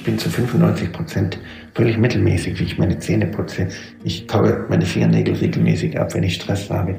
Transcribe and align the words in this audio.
ich 0.00 0.06
bin 0.06 0.18
zu 0.18 0.30
95 0.30 0.92
Prozent 0.92 1.38
völlig 1.74 1.98
mittelmäßig, 1.98 2.58
wie 2.58 2.64
ich 2.64 2.78
meine 2.78 2.98
Zähne 2.98 3.26
putze. 3.26 3.68
Ich 4.02 4.26
kaue 4.26 4.64
meine 4.70 4.86
Fingernägel 4.86 5.34
regelmäßig 5.34 6.00
ab, 6.00 6.14
wenn 6.14 6.22
ich 6.22 6.36
Stress 6.36 6.70
habe. 6.70 6.98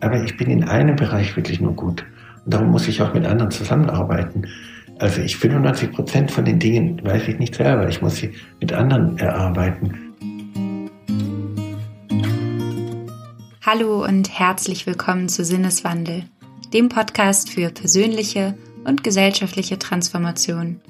Aber 0.00 0.22
ich 0.22 0.36
bin 0.36 0.50
in 0.50 0.64
einem 0.64 0.94
Bereich 0.94 1.34
wirklich 1.36 1.62
nur 1.62 1.72
gut. 1.72 2.04
Und 2.44 2.52
darum 2.52 2.70
muss 2.70 2.86
ich 2.86 3.00
auch 3.00 3.14
mit 3.14 3.24
anderen 3.24 3.50
zusammenarbeiten. 3.50 4.46
Also 4.98 5.22
ich 5.22 5.38
95 5.38 5.90
Prozent 5.92 6.30
von 6.30 6.44
den 6.44 6.58
Dingen 6.58 7.00
weiß 7.02 7.28
ich 7.28 7.38
nicht 7.38 7.54
selber. 7.54 7.88
Ich 7.88 8.02
muss 8.02 8.16
sie 8.16 8.32
mit 8.60 8.74
anderen 8.74 9.16
erarbeiten. 9.16 10.14
Hallo 13.64 14.04
und 14.04 14.38
herzlich 14.38 14.86
willkommen 14.86 15.30
zu 15.30 15.46
Sinneswandel, 15.46 16.24
dem 16.74 16.90
Podcast 16.90 17.48
für 17.48 17.70
persönliche 17.70 18.52
und 18.84 19.02
gesellschaftliche 19.02 19.78
Transformation. 19.78 20.82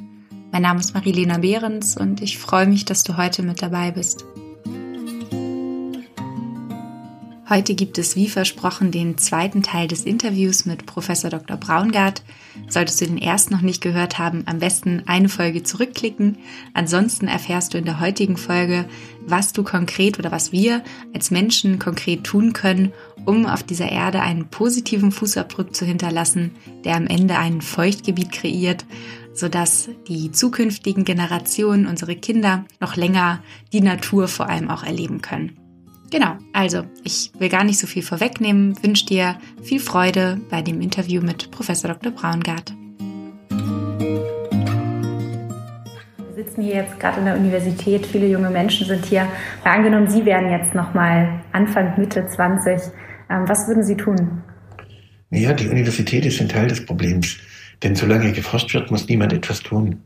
Mein 0.55 0.63
Name 0.63 0.79
ist 0.79 0.95
Marilena 0.95 1.39
Behrens 1.39 1.97
und 1.97 2.23
ich 2.23 2.39
freue 2.39 2.69
mich, 2.69 2.85
dass 2.85 3.03
du 3.03 3.17
heute 3.17 3.43
mit 3.43 3.61
dabei 3.61 3.91
bist. 3.91 4.25
Heute 7.49 7.75
gibt 7.75 7.99
es 7.99 8.15
wie 8.15 8.29
versprochen 8.29 8.93
den 8.93 9.19
zweiten 9.19 9.65
Teil 9.65 9.89
des 9.89 10.05
Interviews 10.05 10.65
mit 10.65 10.87
Professor 10.87 11.29
Dr. 11.29 11.57
Braungart. 11.57 12.23
Solltest 12.69 13.01
du 13.01 13.07
den 13.07 13.19
erst 13.19 13.51
noch 13.51 13.63
nicht 13.63 13.83
gehört 13.83 14.21
haben, 14.21 14.45
am 14.47 14.61
besten 14.61 15.03
eine 15.07 15.29
Folge 15.29 15.65
zurückklicken. 15.65 16.39
Ansonsten 16.73 17.27
erfährst 17.27 17.75
du 17.75 17.79
in 17.79 17.85
der 17.85 17.99
heutigen 17.99 18.37
Folge, 18.37 18.85
was 19.27 19.53
du 19.53 19.65
konkret 19.65 20.21
oder 20.21 20.31
was 20.31 20.53
wir 20.53 20.85
als 21.13 21.33
Menschen 21.33 21.81
konkret 21.81 22.23
tun 22.23 22.53
können, 22.53 22.93
um 23.25 23.47
auf 23.47 23.65
dieser 23.65 23.91
Erde 23.91 24.21
einen 24.21 24.47
positiven 24.47 25.11
Fußabdruck 25.11 25.75
zu 25.75 25.85
hinterlassen, 25.85 26.53
der 26.85 26.95
am 26.95 27.09
Ende 27.09 27.39
ein 27.39 27.61
Feuchtgebiet 27.61 28.31
kreiert, 28.31 28.85
sodass 29.35 29.91
die 30.09 30.31
zukünftigen 30.31 31.05
Generationen, 31.05 31.87
unsere 31.87 32.17
Kinder, 32.17 32.65
noch 32.81 32.97
länger 32.97 33.43
die 33.73 33.81
Natur 33.81 34.29
vor 34.29 34.49
allem 34.49 34.71
auch 34.71 34.85
erleben 34.85 35.21
können. 35.21 35.59
Genau, 36.11 36.37
also 36.53 36.85
ich 37.03 37.33
will 37.39 37.49
gar 37.49 37.65
nicht 37.65 37.79
so 37.79 37.87
viel 37.87 38.03
vorwegnehmen, 38.03 38.81
wünsche 38.83 39.07
dir 39.07 39.37
viel 39.63 39.81
Freude 39.81 40.41
bei 40.49 40.63
dem 40.63 40.81
Interview 40.81 41.21
mit 41.21 41.51
Professor 41.51 41.91
Dr. 41.93 42.13
Braungart. 42.13 42.73
Wir 46.35 46.45
sitzen 46.45 46.63
hier 46.63 46.77
jetzt 46.77 47.01
gerade 47.01 47.19
in 47.19 47.25
der 47.25 47.37
Universität, 47.37 48.07
viele 48.07 48.29
junge 48.29 48.51
Menschen 48.51 48.87
sind 48.87 49.05
hier. 49.07 49.27
Mal 49.65 49.73
angenommen, 49.73 50.09
Sie 50.09 50.25
wären 50.25 50.51
jetzt 50.51 50.75
nochmal 50.75 51.41
Anfang, 51.53 51.99
Mitte 51.99 52.27
20. 52.29 52.81
Ähm, 53.31 53.49
was 53.49 53.67
würden 53.67 53.83
Sie 53.83 53.97
tun? 53.97 54.43
Ja, 55.31 55.53
die 55.53 55.69
Universität 55.69 56.25
ist 56.27 56.41
ein 56.41 56.49
Teil 56.49 56.69
des 56.69 56.87
Problems. 56.87 57.39
Denn 57.85 57.95
solange 57.95 58.33
geforscht 58.33 58.75
wird, 58.75 58.91
muss 58.91 59.09
niemand 59.09 59.33
etwas 59.33 59.61
tun. 59.61 60.01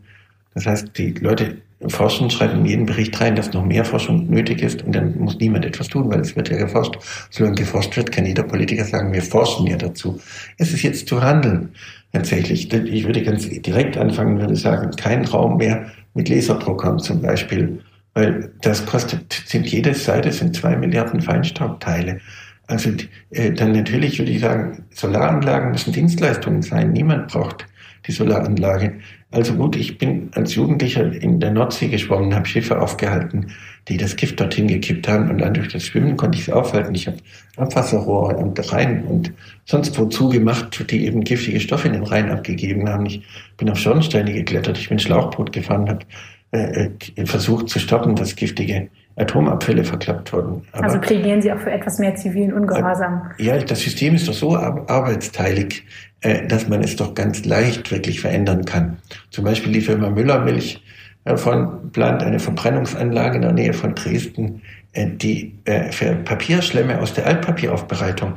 Das 0.55 0.67
heißt, 0.67 0.99
die 0.99 1.13
Leute 1.13 1.59
forschen, 1.87 2.29
schreiben 2.29 2.61
in 2.61 2.67
jeden 2.67 2.87
Bericht 2.87 3.21
rein, 3.21 3.37
dass 3.37 3.53
noch 3.53 3.65
mehr 3.65 3.85
Forschung 3.85 4.29
nötig 4.29 4.63
ist 4.63 4.83
und 4.83 4.95
dann 4.95 5.17
muss 5.19 5.39
niemand 5.39 5.65
etwas 5.65 5.87
tun, 5.87 6.11
weil 6.11 6.21
es 6.21 6.35
wird 6.35 6.49
ja 6.51 6.57
geforscht. 6.57 6.97
Solange 7.31 7.55
geforscht 7.55 7.97
wird, 7.97 8.11
kann 8.11 8.27
jeder 8.27 8.43
Politiker 8.43 8.85
sagen, 8.85 9.13
wir 9.13 9.23
forschen 9.23 9.67
ja 9.69 9.77
dazu. 9.77 10.21
Es 10.57 10.73
ist 10.73 10.83
jetzt 10.83 11.07
zu 11.07 11.23
handeln. 11.23 11.71
Tatsächlich, 12.13 12.73
ich 12.73 13.07
würde 13.07 13.23
ganz 13.23 13.49
direkt 13.49 13.97
anfangen, 13.97 14.41
würde 14.41 14.57
sagen, 14.57 14.91
kein 14.97 15.25
Raum 15.25 15.59
mehr 15.59 15.87
mit 16.15 16.29
Laserdruckern 16.29 16.99
zum 16.99 17.23
Beispiel, 17.23 17.81
weil 18.15 18.51
das 18.63 18.85
kostet, 18.85 19.45
sind 19.47 19.69
jede 19.69 19.95
Seite 19.95 20.33
sind 20.33 20.57
zwei 20.57 20.75
Milliarden 20.75 21.21
Feinstaubteile. 21.21 22.21
Also 22.69 22.91
äh, 23.31 23.51
dann 23.53 23.73
natürlich 23.73 24.19
würde 24.19 24.31
ich 24.31 24.41
sagen, 24.41 24.85
Solaranlagen 24.91 25.73
müssen 25.73 25.93
Dienstleistungen 25.93 26.63
sein. 26.63 26.93
Niemand 26.93 27.29
braucht 27.29 27.67
die 28.07 28.13
Solaranlage. 28.13 29.01
Also 29.31 29.55
gut, 29.55 29.77
ich 29.77 29.99
bin 29.99 30.31
als 30.35 30.55
Jugendlicher 30.55 31.13
in 31.13 31.41
der 31.41 31.51
Nordsee 31.51 31.89
geschwommen, 31.89 32.35
habe 32.35 32.47
Schiffe 32.47 32.81
aufgehalten, 32.81 33.49
die 33.89 33.97
das 33.97 34.17
Gift 34.17 34.41
dorthin 34.41 34.69
gekippt 34.69 35.09
haben 35.09 35.31
und 35.31 35.39
dann 35.39 35.55
durch 35.55 35.69
das 35.69 35.85
Schwimmen 35.85 36.17
konnte 36.17 36.39
ich 36.39 36.49
es 36.49 36.55
aufhalten. 36.55 36.95
Ich 36.95 37.07
habe 37.07 37.19
Abwasserrohre 37.57 38.37
und 38.37 38.73
Rhein 38.73 39.05
und 39.05 39.33
sonst 39.65 39.99
wo 39.99 40.07
zugemacht, 40.07 40.91
die 40.91 41.07
eben 41.07 41.25
giftige 41.25 41.61
Stoffe 41.61 41.89
in 41.89 41.95
den 41.95 42.05
Rhein 42.05 42.31
abgegeben 42.31 42.89
haben. 42.89 43.07
Ich 43.07 43.23
bin 43.57 43.69
auf 43.69 43.79
Schornsteine 43.79 44.33
geklettert, 44.33 44.79
ich 44.79 44.89
bin 44.89 44.99
Schlauchboot 44.99 45.53
gefahren, 45.53 45.89
habe 45.89 46.05
äh, 46.51 46.91
äh, 47.17 47.27
versucht 47.27 47.69
zu 47.69 47.79
stoppen, 47.79 48.15
dass 48.15 48.35
giftige 48.35 48.89
Atomabfälle 49.19 49.85
verklappt 49.85 50.33
wurden. 50.33 50.63
Aber, 50.73 50.85
also 50.85 51.01
plädieren 51.01 51.43
Sie 51.43 51.53
auch 51.53 51.59
für 51.59 51.71
etwas 51.71 51.99
mehr 51.99 52.15
zivilen 52.15 52.53
Ungehorsam? 52.53 53.31
Ja, 53.39 53.59
das 53.59 53.81
System 53.81 54.15
ist 54.15 54.29
doch 54.29 54.35
so 54.35 54.57
arbeitsteilig, 54.57 55.85
äh, 56.21 56.47
dass 56.47 56.69
man 56.69 56.83
es 56.83 56.97
doch 56.97 57.15
ganz 57.15 57.45
leicht 57.45 57.91
wirklich 57.91 58.21
verändern 58.21 58.65
kann. 58.65 58.99
Zum 59.31 59.45
Beispiel 59.45 59.73
die 59.73 59.81
Firma 59.81 60.11
Müllermilch 60.11 60.83
äh, 61.25 61.37
von, 61.37 61.91
plant 61.93 62.23
eine 62.23 62.39
Verbrennungsanlage 62.39 63.37
in 63.37 63.43
der 63.43 63.53
Nähe 63.53 63.73
von 63.73 63.95
Dresden, 63.95 64.63
äh, 64.93 65.07
die 65.07 65.55
für 65.91 66.15
Papierschlemme 66.15 67.01
aus 67.01 67.13
der 67.13 67.27
Altpapieraufbereitung 67.27 68.35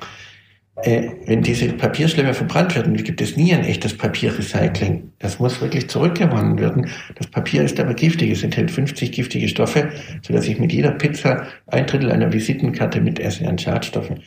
wenn 0.76 1.42
diese 1.42 1.68
Papierschlämme 1.74 2.34
verbrannt 2.34 2.76
werden, 2.76 2.96
gibt 2.96 3.22
es 3.22 3.36
nie 3.36 3.54
ein 3.54 3.66
echtes 3.66 3.96
Papierrecycling. 3.96 5.12
Das 5.20 5.40
muss 5.40 5.62
wirklich 5.62 5.90
zurückgewonnen 5.90 6.58
werden. 6.58 6.90
Das 7.16 7.28
Papier 7.28 7.64
ist 7.64 7.80
aber 7.80 7.94
giftig. 7.94 8.32
Es 8.32 8.44
enthält 8.44 8.72
50 8.72 9.12
giftige 9.12 9.50
Stoffe, 9.50 9.90
sodass 10.22 10.48
ich 10.48 10.60
mit 10.60 10.72
jeder 10.72 10.92
Pizza 10.92 11.46
ein 11.68 11.86
Drittel 11.86 12.12
einer 12.12 12.32
Visitenkarte 12.32 13.02
mitesse 13.02 13.48
an 13.48 13.58
Schadstoffen. 13.58 14.22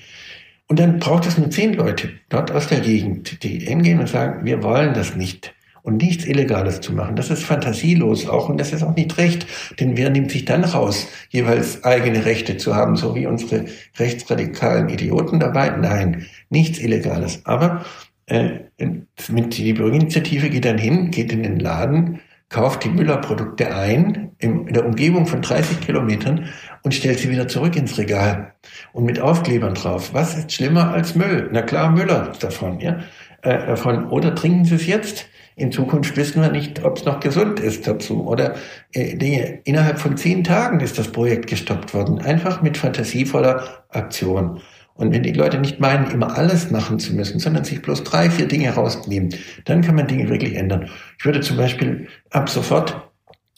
Und 0.69 0.79
dann 0.79 0.99
braucht 0.99 1.27
es 1.27 1.37
nur 1.39 1.51
zehn 1.51 1.75
Leute 1.75 2.11
dort 2.29 2.51
aus 2.51 2.69
der 2.69 2.81
Gegend, 2.81 3.43
die 3.43 3.59
hingehen 3.59 4.01
und 4.01 4.09
sagen, 4.09 4.45
wir 4.45 4.63
wollen 4.63 4.95
das 4.95 5.17
nicht 5.17 5.54
und 5.85 5.99
nichts 5.99 6.25
Illegales 6.25 6.81
zu 6.81 6.95
machen. 6.95 7.15
Das 7.15 7.31
ist 7.31 7.45
fantasielos 7.45 8.27
auch 8.27 8.49
und 8.49 8.59
das 8.59 8.73
ist 8.73 8.83
auch 8.83 8.97
nicht 8.97 9.19
recht, 9.19 9.47
denn 9.79 9.99
wer 9.99 10.09
nimmt 10.09 10.31
sich 10.31 10.47
dann 10.47 10.65
raus, 10.65 11.07
jeweils 11.29 11.85
eigene 11.85 12.25
Rechte 12.25 12.57
zu 12.57 12.75
haben, 12.75 12.97
so 12.97 13.15
wie 13.15 13.27
unsere 13.27 13.67
rechtsradikalen 13.99 14.89
Idioten 14.89 15.39
dabei? 15.41 15.69
Nein, 15.69 16.25
nichts 16.49 16.79
Illegales. 16.79 17.43
Aber 17.45 17.85
äh, 18.27 18.61
mit 19.29 19.59
die 19.59 19.75
Bürgerinitiative 19.75 20.49
geht 20.49 20.65
dann 20.65 20.79
hin, 20.79 21.11
geht 21.11 21.31
in 21.33 21.43
den 21.43 21.61
Laden, 21.61 22.21
kauft 22.49 22.85
die 22.85 22.89
Müller-Produkte 22.89 23.75
ein 23.75 24.31
in 24.39 24.67
der 24.73 24.87
Umgebung 24.87 25.27
von 25.27 25.43
30 25.43 25.81
Kilometern 25.81 26.49
und 26.83 26.95
stellt 26.95 27.19
sie 27.19 27.31
wieder 27.31 27.47
zurück 27.47 27.77
ins 27.77 27.99
Regal 27.99 28.55
und 28.95 29.05
mit 29.05 29.21
Aufklebern 29.21 29.75
drauf. 29.75 30.15
Was 30.15 30.35
ist 30.35 30.51
schlimmer 30.51 30.93
als 30.93 31.15
Müll? 31.15 31.51
Na 31.53 31.61
klar, 31.61 31.91
Müller 31.91 32.33
davon, 32.41 32.81
ja. 32.81 33.01
Äh, 33.43 33.77
von, 33.77 34.09
oder 34.09 34.35
trinken 34.35 34.65
Sie 34.65 34.77
es 34.77 34.87
jetzt? 34.87 35.29
In 35.57 35.71
Zukunft 35.71 36.17
wissen 36.17 36.43
wir 36.43 36.51
nicht, 36.51 36.85
ob 36.85 36.99
es 36.99 37.05
noch 37.05 37.21
gesund 37.21 37.61
ist 37.61 37.87
dazu. 37.87 38.27
Oder 38.27 38.57
äh, 38.93 39.17
die, 39.17 39.61
innerhalb 39.65 39.99
von 40.01 40.17
zehn 40.17 40.43
Tagen 40.43 40.81
ist 40.81 40.99
das 40.99 41.09
Projekt 41.09 41.47
gestoppt 41.47 41.95
worden. 41.95 42.19
Einfach 42.19 42.63
mit 42.63 42.77
fantasievoller 42.77 43.85
Aktion. 43.89 44.61
Und 44.95 45.13
wenn 45.13 45.23
die 45.23 45.33
Leute 45.33 45.59
nicht 45.59 45.81
meinen, 45.81 46.11
immer 46.11 46.37
alles 46.37 46.71
machen 46.71 46.99
zu 46.99 47.15
müssen, 47.15 47.41
sondern 47.41 47.65
sich 47.65 47.83
bloß 47.83 48.05
drei, 48.05 48.31
vier 48.31 48.47
Dinge 48.47 48.71
rausnehmen, 48.71 49.35
dann 49.65 49.83
kann 49.83 49.97
man 49.97 50.07
Dinge 50.07 50.29
wirklich 50.29 50.55
ändern. 50.55 50.89
Ich 51.19 51.25
würde 51.25 51.41
zum 51.41 51.57
Beispiel 51.57 52.09
ab 52.31 52.49
sofort 52.49 53.11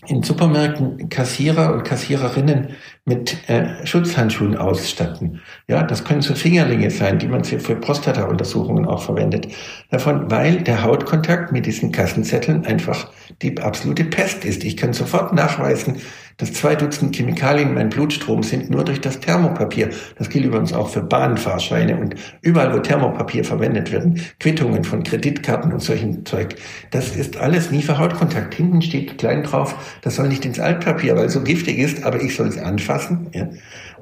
in 0.06 0.22
Supermärkten 0.22 1.08
Kassierer 1.08 1.72
und 1.74 1.84
Kassiererinnen 1.84 2.70
mit 3.08 3.48
äh, 3.48 3.86
Schutzhandschuhen 3.86 4.56
ausstatten. 4.56 5.40
Ja, 5.68 5.84
das 5.84 6.02
können 6.02 6.22
so 6.22 6.34
Fingerlinge 6.34 6.90
sein, 6.90 7.20
die 7.20 7.28
man 7.28 7.44
für 7.44 7.76
Prostata-Untersuchungen 7.76 8.84
auch 8.84 9.00
verwendet. 9.00 9.46
Davon, 9.90 10.28
weil 10.28 10.62
der 10.62 10.82
Hautkontakt 10.82 11.52
mit 11.52 11.66
diesen 11.66 11.92
Kassenzetteln 11.92 12.66
einfach 12.66 13.08
die 13.42 13.56
absolute 13.60 14.04
Pest 14.04 14.44
ist. 14.44 14.64
Ich 14.64 14.76
kann 14.76 14.92
sofort 14.92 15.32
nachweisen, 15.32 16.00
dass 16.38 16.52
zwei 16.52 16.74
Dutzend 16.74 17.16
Chemikalien 17.16 17.68
in 17.68 17.74
meinem 17.74 17.88
Blutstrom 17.88 18.42
sind 18.42 18.68
nur 18.70 18.84
durch 18.84 19.00
das 19.00 19.20
Thermopapier. 19.20 19.90
Das 20.18 20.28
gilt 20.28 20.44
übrigens 20.44 20.72
auch 20.72 20.88
für 20.88 21.02
Bahnfahrscheine 21.02 21.96
und 21.96 22.14
überall, 22.42 22.74
wo 22.74 22.78
Thermopapier 22.78 23.44
verwendet 23.44 23.90
werden, 23.90 24.20
Quittungen 24.38 24.84
von 24.84 25.02
Kreditkarten 25.02 25.72
und 25.72 25.80
solchen 25.80 26.26
Zeug. 26.26 26.56
Das 26.90 27.16
ist 27.16 27.38
alles 27.38 27.70
nie 27.70 27.82
für 27.82 27.96
Hautkontakt. 27.98 28.54
Hinten 28.54 28.82
steht 28.82 29.16
klein 29.16 29.44
drauf, 29.44 29.98
das 30.02 30.16
soll 30.16 30.28
nicht 30.28 30.44
ins 30.44 30.60
Altpapier, 30.60 31.16
weil 31.16 31.26
es 31.26 31.32
so 31.32 31.42
giftig 31.42 31.78
ist, 31.78 32.04
aber 32.04 32.20
ich 32.20 32.34
soll 32.36 32.48
es 32.48 32.58
anfassen. 32.58 32.95
Ja. 33.32 33.48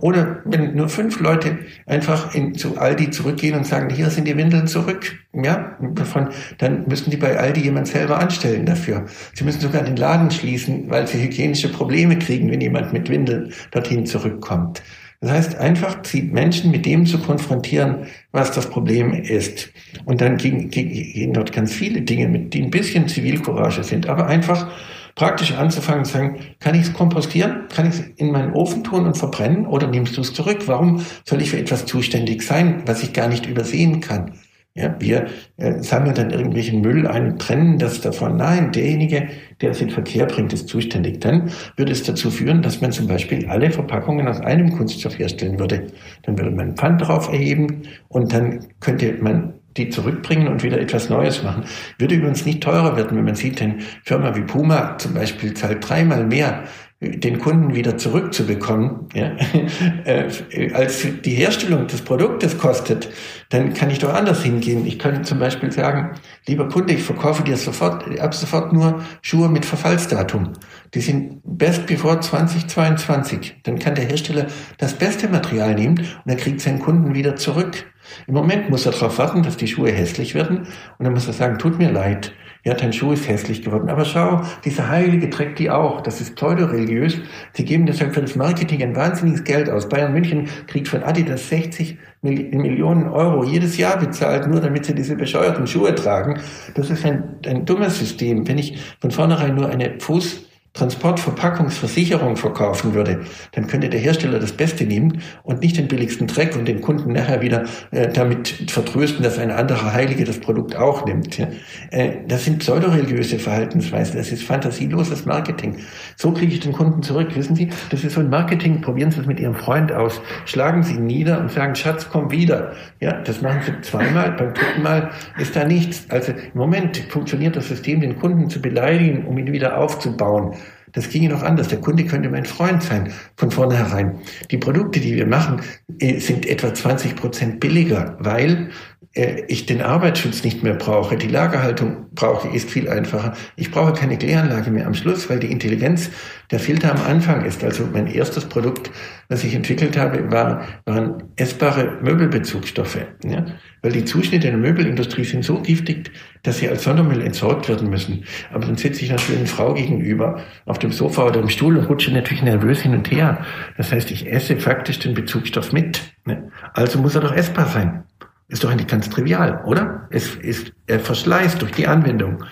Oder 0.01 0.41
wenn 0.45 0.75
nur 0.75 0.89
fünf 0.89 1.21
Leute 1.21 1.59
einfach 1.87 2.35
in, 2.35 2.55
zu 2.55 2.77
Aldi 2.79 3.11
zurückgehen 3.11 3.57
und 3.57 3.67
sagen, 3.67 3.91
hier 3.91 4.11
sind 4.11 4.27
die 4.27 4.37
Windeln 4.37 4.67
zurück, 4.67 5.17
ja, 5.33 5.77
davon, 5.95 6.29
dann 6.59 6.87
müssen 6.89 7.11
die 7.11 7.17
bei 7.17 7.39
Aldi 7.39 7.61
jemand 7.63 7.89
selber 7.89 8.19
anstellen 8.19 8.67
dafür. 8.67 9.07
Sie 9.35 9.45
müssen 9.45 9.61
sogar 9.61 9.83
den 9.83 9.97
Laden 9.97 10.31
schließen, 10.31 10.91
weil 10.91 11.07
sie 11.07 11.23
hygienische 11.23 11.71
Probleme 11.71 12.19
kriegen, 12.19 12.51
wenn 12.51 12.61
jemand 12.61 12.93
mit 12.93 13.09
Windeln 13.09 13.53
dorthin 13.71 14.07
zurückkommt. 14.07 14.83
Das 15.25 15.33
heißt, 15.33 15.57
einfach 15.57 16.03
die 16.03 16.21
Menschen 16.21 16.71
mit 16.71 16.85
dem 16.85 17.07
zu 17.07 17.19
konfrontieren, 17.19 18.09
was 18.31 18.51
das 18.51 18.69
Problem 18.69 19.15
ist. 19.15 19.71
Und 20.05 20.21
dann 20.21 20.37
gehen, 20.37 20.69
gehen 20.69 21.33
dort 21.33 21.51
ganz 21.51 21.73
viele 21.73 22.03
Dinge 22.03 22.29
mit, 22.29 22.53
die 22.53 22.63
ein 22.63 22.71
bisschen 22.71 23.09
Zivilcourage 23.09 23.85
sind, 23.85 24.07
aber 24.07 24.27
einfach 24.27 24.71
praktisch 25.15 25.53
anzufangen 25.53 26.05
zu 26.05 26.13
sagen, 26.13 26.41
kann 26.61 26.75
ich 26.75 26.83
es 26.83 26.93
kompostieren? 26.93 27.69
Kann 27.69 27.89
ich 27.89 27.95
es 27.95 28.01
in 28.17 28.33
meinen 28.33 28.53
Ofen 28.53 28.85
tun 28.85 29.07
und 29.07 29.17
verbrennen 29.17 29.67
oder 29.67 29.87
nimmst 29.87 30.17
du 30.17 30.21
es 30.21 30.33
zurück? 30.33 30.67
Warum 30.67 31.05
soll 31.25 31.43
ich 31.43 31.51
für 31.51 31.59
etwas 31.59 31.87
zuständig 31.87 32.43
sein, 32.43 32.83
was 32.87 33.03
ich 33.03 33.13
gar 33.13 33.29
nicht 33.29 33.47
übersehen 33.47 34.01
kann? 34.01 34.33
Ja, 34.77 34.97
wir 34.99 35.29
äh, 35.57 35.81
sammeln 35.85 36.17
dann 36.17 36.31
irgendwelchen 36.31 36.81
Müll 36.81 37.07
ein, 37.07 37.39
trennen 37.39 37.79
das 37.79 38.01
davon. 38.01 38.39
Nein, 38.39 38.73
derjenige, 38.73 39.29
der 39.61 39.71
es 39.71 39.81
in 39.81 39.91
Verkehr 39.91 40.27
bringt, 40.27 40.53
ist 40.53 40.67
zuständig. 40.67 41.21
Dann 41.21 41.53
würde 41.77 41.93
es 41.93 42.03
dazu 42.03 42.29
führen, 42.29 42.61
dass 42.61 42.81
man 42.81 42.91
zum 42.91 43.07
Beispiel 43.07 43.47
alle 43.47 43.71
Verpackungen 43.71 44.27
aus 44.27 44.41
einem 44.41 44.77
Kunststoff 44.77 45.17
herstellen 45.17 45.61
würde. 45.61 45.87
Dann 46.23 46.37
würde 46.37 46.51
man 46.51 46.75
Pfand 46.75 47.03
drauf 47.03 47.29
erheben 47.29 47.83
und 48.09 48.33
dann 48.33 48.67
könnte 48.81 49.17
man 49.21 49.55
die 49.77 49.91
zurückbringen 49.91 50.49
und 50.49 50.63
wieder 50.63 50.81
etwas 50.81 51.09
Neues 51.09 51.43
machen. 51.43 51.65
Würde 51.99 52.15
übrigens 52.15 52.47
nicht 52.47 52.63
teurer 52.63 52.97
werden, 52.97 53.17
wenn 53.17 53.25
man 53.25 53.35
sieht, 53.35 53.61
eine 53.61 53.79
Firma 54.03 54.37
wie 54.37 54.43
Puma 54.43 54.99
zum 54.99 55.15
Beispiel 55.15 55.55
zahlt 55.55 55.89
dreimal 55.89 56.25
mehr 56.25 56.65
den 57.11 57.39
Kunden 57.39 57.75
wieder 57.75 57.97
zurückzubekommen, 57.97 59.09
ja, 59.15 59.37
äh, 60.05 60.73
als 60.73 61.07
die 61.25 61.35
Herstellung 61.35 61.87
des 61.87 62.03
Produktes 62.03 62.59
kostet, 62.59 63.09
dann 63.51 63.75
kann 63.75 63.91
ich 63.91 63.99
doch 63.99 64.13
anders 64.13 64.43
hingehen. 64.43 64.87
Ich 64.87 64.99
kann 64.99 65.25
zum 65.25 65.39
Beispiel 65.39 65.71
sagen, 65.73 66.13
lieber 66.47 66.69
Kunde, 66.69 66.95
ich 66.95 67.03
verkaufe 67.03 67.43
dir 67.43 67.57
sofort, 67.57 68.19
ab 68.21 68.35
sofort 68.35 68.73
nur 68.73 69.03
Schuhe 69.23 69.49
mit 69.49 69.67
Verfallsdatum. 69.67 70.53
Die 70.95 71.01
sind 71.01 71.41
best 71.45 71.87
before 71.87 72.21
2022. 72.21 73.57
Dann 73.65 73.79
kann 73.79 73.95
der 73.95 74.05
Hersteller 74.05 74.47
das 74.79 74.95
beste 74.95 75.29
Material 75.29 75.75
nehmen 75.75 75.99
und 75.99 76.31
er 76.31 76.37
kriegt 76.37 76.61
seinen 76.61 76.79
Kunden 76.79 77.15
wieder 77.15 77.37
zurück. 77.37 77.87
Im 78.27 78.35
Moment 78.35 78.71
muss 78.71 78.87
er 78.87 78.93
darauf 78.93 79.19
warten, 79.19 79.43
dass 79.43 79.57
die 79.57 79.67
Schuhe 79.67 79.91
hässlich 79.91 80.35
werden 80.35 80.67
und 80.99 81.05
dann 81.05 81.13
muss 81.13 81.27
er 81.27 81.33
sagen, 81.33 81.59
tut 81.59 81.79
mir 81.79 81.91
leid, 81.91 82.33
ja, 82.65 82.73
dein 82.73 82.95
Schuh 82.95 83.13
ist 83.13 83.29
hässlich 83.29 83.63
geworden. 83.63 83.91
Aber 83.91 84.07
schau, 84.07 84.41
dieser 84.65 84.89
Heilige 84.89 85.29
trägt 85.29 85.59
die 85.59 85.69
auch. 85.69 86.01
Das 86.01 86.23
ist 86.23 86.35
pseudoreligiös. 86.35 87.19
Sie 87.53 87.65
geben 87.65 87.85
deshalb 87.85 88.15
für 88.15 88.23
das 88.23 88.37
Marketing 88.37 88.83
ein 88.83 88.97
wahnsinniges 88.97 89.45
Geld 89.45 89.69
aus. 89.69 89.87
Bayern 89.87 90.15
München 90.15 90.49
kriegt 90.67 90.89
von 90.89 91.03
Adidas 91.03 91.51
60 91.51 91.99
Millionen 92.23 93.09
Euro 93.11 93.45
jedes 93.45 93.77
Jahr 93.77 93.99
bezahlt, 93.99 94.47
nur 94.49 94.63
damit 94.63 94.87
sie 94.87 94.95
diese 94.95 95.15
bescheuerten 95.15 95.67
Schuhe 95.67 95.95
tragen. 95.95 96.41
Das 96.75 96.89
ist 96.89 97.05
ein, 97.05 97.37
ein 97.45 97.67
dummes 97.67 97.99
System. 97.99 98.49
Wenn 98.49 98.57
ich 98.57 98.79
von 98.99 99.11
vornherein 99.11 99.55
nur 99.55 99.69
eine 99.69 100.01
Fuß 100.01 100.54
Transportverpackungsversicherung 100.75 102.37
verkaufen 102.37 102.95
würde, 102.95 103.21
dann 103.53 103.69
könnte 103.69 103.89
der 103.89 104.01
Hersteller 104.01 104.41
das 104.41 104.51
Beste 104.51 104.85
nehmen 104.85 105.23
und 105.45 105.61
nicht 105.61 105.77
den 105.77 105.87
billigsten 105.87 106.27
Dreck 106.27 106.57
und 106.57 106.67
den 106.67 106.81
Kunden 106.81 107.13
nachher 107.13 107.41
wieder 107.41 107.63
äh, 107.93 108.09
damit 108.09 108.49
vertrösten, 108.73 109.23
dass 109.23 109.39
ein 109.39 109.53
anderer 109.53 109.93
Heilige 109.93 110.25
das 110.25 110.41
Produkt 110.41 110.75
auch 110.75 111.07
nimmt. 111.07 111.39
Ja. 111.39 111.47
Äh, 111.93 112.17
das 112.27 112.45
sind 112.45 112.59
pseudoreligiöse 112.59 113.39
Verhaltensweisen, 113.39 114.17
das 114.17 114.33
ist 114.33 114.43
fantasieloses 114.43 115.27
Marketing. 115.27 115.77
So 116.17 116.33
kriege 116.33 116.53
ich 116.53 116.59
den 116.59 116.73
Kunden 116.73 117.05
zurück. 117.05 117.37
Wissen 117.37 117.55
Sie, 117.55 117.71
das 117.91 118.03
ist 118.03 118.15
so 118.15 118.21
ein 118.21 118.29
Marketing, 118.29 118.81
probieren 118.81 119.13
Sie 119.13 119.21
es 119.21 119.27
mit 119.27 119.39
Ihrem 119.39 119.55
Freund 119.55 119.93
aus. 119.93 120.21
Schlagen 120.45 120.83
Sie 120.83 120.95
ihn 120.95 121.07
nieder 121.07 121.39
und 121.39 121.53
sagen, 121.53 121.77
Schatz, 121.77 122.09
komm 122.11 122.33
wieder. 122.33 122.73
Ja, 122.99 123.21
das 123.21 123.43
machen 123.43 123.61
Sie 123.65 123.81
zweimal, 123.83 124.33
beim 124.33 124.53
dritten 124.53 124.83
Mal 124.83 125.13
ist 125.39 125.55
da 125.55 125.65
nichts. 125.65 126.07
Also 126.09 126.33
im 126.33 126.59
Moment 126.59 126.97
funktioniert 127.11 127.55
das 127.55 127.69
System, 127.69 128.01
den 128.01 128.19
Kunden 128.19 128.51
zu 128.51 128.61
beleidigen, 128.61 129.25
um 129.27 129.39
ihn 129.39 129.53
wieder 129.53 129.79
aufzubauen. 129.79 130.57
Das 130.95 131.11
ginge 131.11 131.29
noch 131.29 131.43
anders. 131.43 131.69
Der 131.69 131.81
Kunde 131.81 132.05
könnte 132.05 132.31
mein 132.31 132.45
Freund 132.45 132.83
sein 132.83 133.13
von 133.37 133.51
vornherein. 133.51 134.21
Die 134.51 134.59
Produkte, 134.59 135.01
die 135.01 135.17
wir 135.17 135.27
machen, 135.27 135.61
äh, 135.99 136.21
sind 136.21 136.47
etwa 136.47 136.73
20 136.73 137.17
Prozent 137.17 137.61
billiger, 137.61 138.17
weil 138.21 138.71
ich 139.15 139.67
den 139.67 139.81
Arbeitsschutz 139.81 140.43
nicht 140.43 140.65
mehr 140.65 140.75
brauche, 140.75 141.17
die 141.17 141.29
Lagerhaltung 141.29 142.07
brauche, 142.15 142.49
ist 142.49 142.69
viel 142.69 142.89
einfacher. 142.89 143.35
Ich 143.55 143.71
brauche 143.71 143.93
keine 143.93 144.19
Kläranlage 144.19 144.73
mehr 144.73 144.89
am 144.89 144.95
Schluss, 144.95 145.31
weil 145.31 145.39
die 145.39 145.53
Intelligenz 145.53 146.11
der 146.51 146.59
Filter 146.59 146.93
am 146.93 147.01
Anfang 147.01 147.45
ist. 147.45 147.63
Also 147.63 147.89
mein 147.93 148.09
erstes 148.09 148.47
Produkt, 148.47 148.91
was 149.29 149.45
ich 149.45 149.55
entwickelt 149.55 149.97
habe, 149.97 150.33
war, 150.33 150.67
waren 150.85 151.23
essbare 151.37 151.99
Möbelbezugsstoffe. 152.03 152.99
Ja? 153.25 153.47
Weil 153.83 153.93
die 153.93 154.05
Zuschnitte 154.05 154.49
der 154.49 154.57
Möbelindustrie 154.57 155.25
sind 155.25 155.45
so 155.45 155.61
giftig, 155.61 156.11
dass 156.43 156.59
sie 156.59 156.69
als 156.69 156.83
Sondermüll 156.83 157.23
entsorgt 157.23 157.69
werden 157.69 157.91
müssen. 157.91 158.25
Aber 158.53 158.67
dann 158.67 158.77
sitze 158.77 159.05
ich 159.05 159.11
einer 159.11 159.21
schönen 159.21 159.47
Frau 159.47 159.75
gegenüber 159.75 160.41
auf 160.67 160.81
dem 160.81 160.91
Sofa 160.91 161.25
oder 161.27 161.39
im 161.39 161.49
Stuhl 161.49 161.77
und 161.77 161.89
rutsche 161.89 162.13
natürlich 162.13 162.43
nervös 162.43 162.81
hin 162.81 162.95
und 162.95 163.11
her. 163.13 163.45
Das 163.77 163.93
heißt, 163.93 164.11
ich 164.11 164.31
esse 164.31 164.57
faktisch 164.57 164.99
den 164.99 165.15
Bezugsstoff 165.15 165.73
mit. 165.73 166.01
Ne? 166.25 166.51
Also 166.73 166.99
muss 166.99 167.15
er 167.15 167.21
doch 167.21 167.35
essbar 167.35 167.67
sein. 167.67 168.03
Ist 168.49 168.63
doch 168.63 168.71
eigentlich 168.71 168.89
ganz 168.89 169.09
trivial, 169.09 169.63
oder? 169.65 170.07
Es 170.11 170.35
ist, 170.35 170.73
er 170.87 171.01
verschleißt 171.01 171.63
durch 171.63 171.73
die 171.73 171.87
Anwendung. 171.87 172.45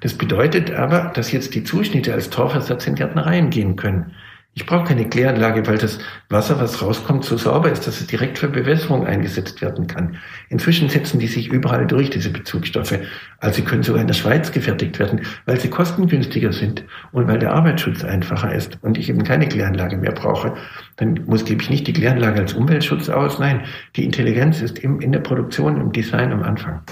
Das 0.00 0.14
bedeutet 0.14 0.70
aber, 0.70 1.10
dass 1.14 1.32
jetzt 1.32 1.54
die 1.54 1.64
Zuschnitte 1.64 2.14
als 2.14 2.30
Torfersatz 2.30 2.86
in 2.86 2.94
Gärtnereien 2.94 3.50
gehen 3.50 3.76
können. 3.76 4.12
Ich 4.54 4.66
brauche 4.66 4.84
keine 4.84 5.08
Kläranlage, 5.08 5.64
weil 5.68 5.78
das 5.78 6.00
Wasser, 6.28 6.60
was 6.60 6.82
rauskommt, 6.82 7.24
so 7.24 7.36
sauber 7.36 7.70
ist, 7.70 7.86
dass 7.86 8.00
es 8.00 8.08
direkt 8.08 8.36
für 8.36 8.48
Bewässerung 8.48 9.06
eingesetzt 9.06 9.62
werden 9.62 9.86
kann. 9.86 10.16
Inzwischen 10.48 10.88
setzen 10.88 11.20
die 11.20 11.28
sich 11.28 11.48
überall 11.48 11.86
durch, 11.86 12.10
diese 12.10 12.30
Bezugsstoffe. 12.30 12.98
Also 13.38 13.56
sie 13.56 13.64
können 13.64 13.84
sogar 13.84 14.00
in 14.00 14.08
der 14.08 14.14
Schweiz 14.14 14.50
gefertigt 14.50 14.98
werden, 14.98 15.20
weil 15.46 15.60
sie 15.60 15.70
kostengünstiger 15.70 16.52
sind 16.52 16.84
und 17.12 17.28
weil 17.28 17.38
der 17.38 17.52
Arbeitsschutz 17.52 18.02
einfacher 18.02 18.52
ist 18.52 18.76
und 18.82 18.98
ich 18.98 19.08
eben 19.08 19.22
keine 19.22 19.48
Kläranlage 19.48 19.96
mehr 19.96 20.12
brauche. 20.12 20.54
Dann 20.96 21.20
muss, 21.26 21.44
gebe 21.44 21.62
ich 21.62 21.70
nicht 21.70 21.86
die 21.86 21.92
Kläranlage 21.92 22.40
als 22.40 22.52
Umweltschutz 22.52 23.08
aus. 23.08 23.38
Nein, 23.38 23.62
die 23.94 24.04
Intelligenz 24.04 24.60
ist 24.60 24.80
im, 24.80 25.00
in 25.00 25.12
der 25.12 25.20
Produktion, 25.20 25.80
im 25.80 25.92
Design 25.92 26.32
am 26.32 26.42
Anfang. 26.42 26.82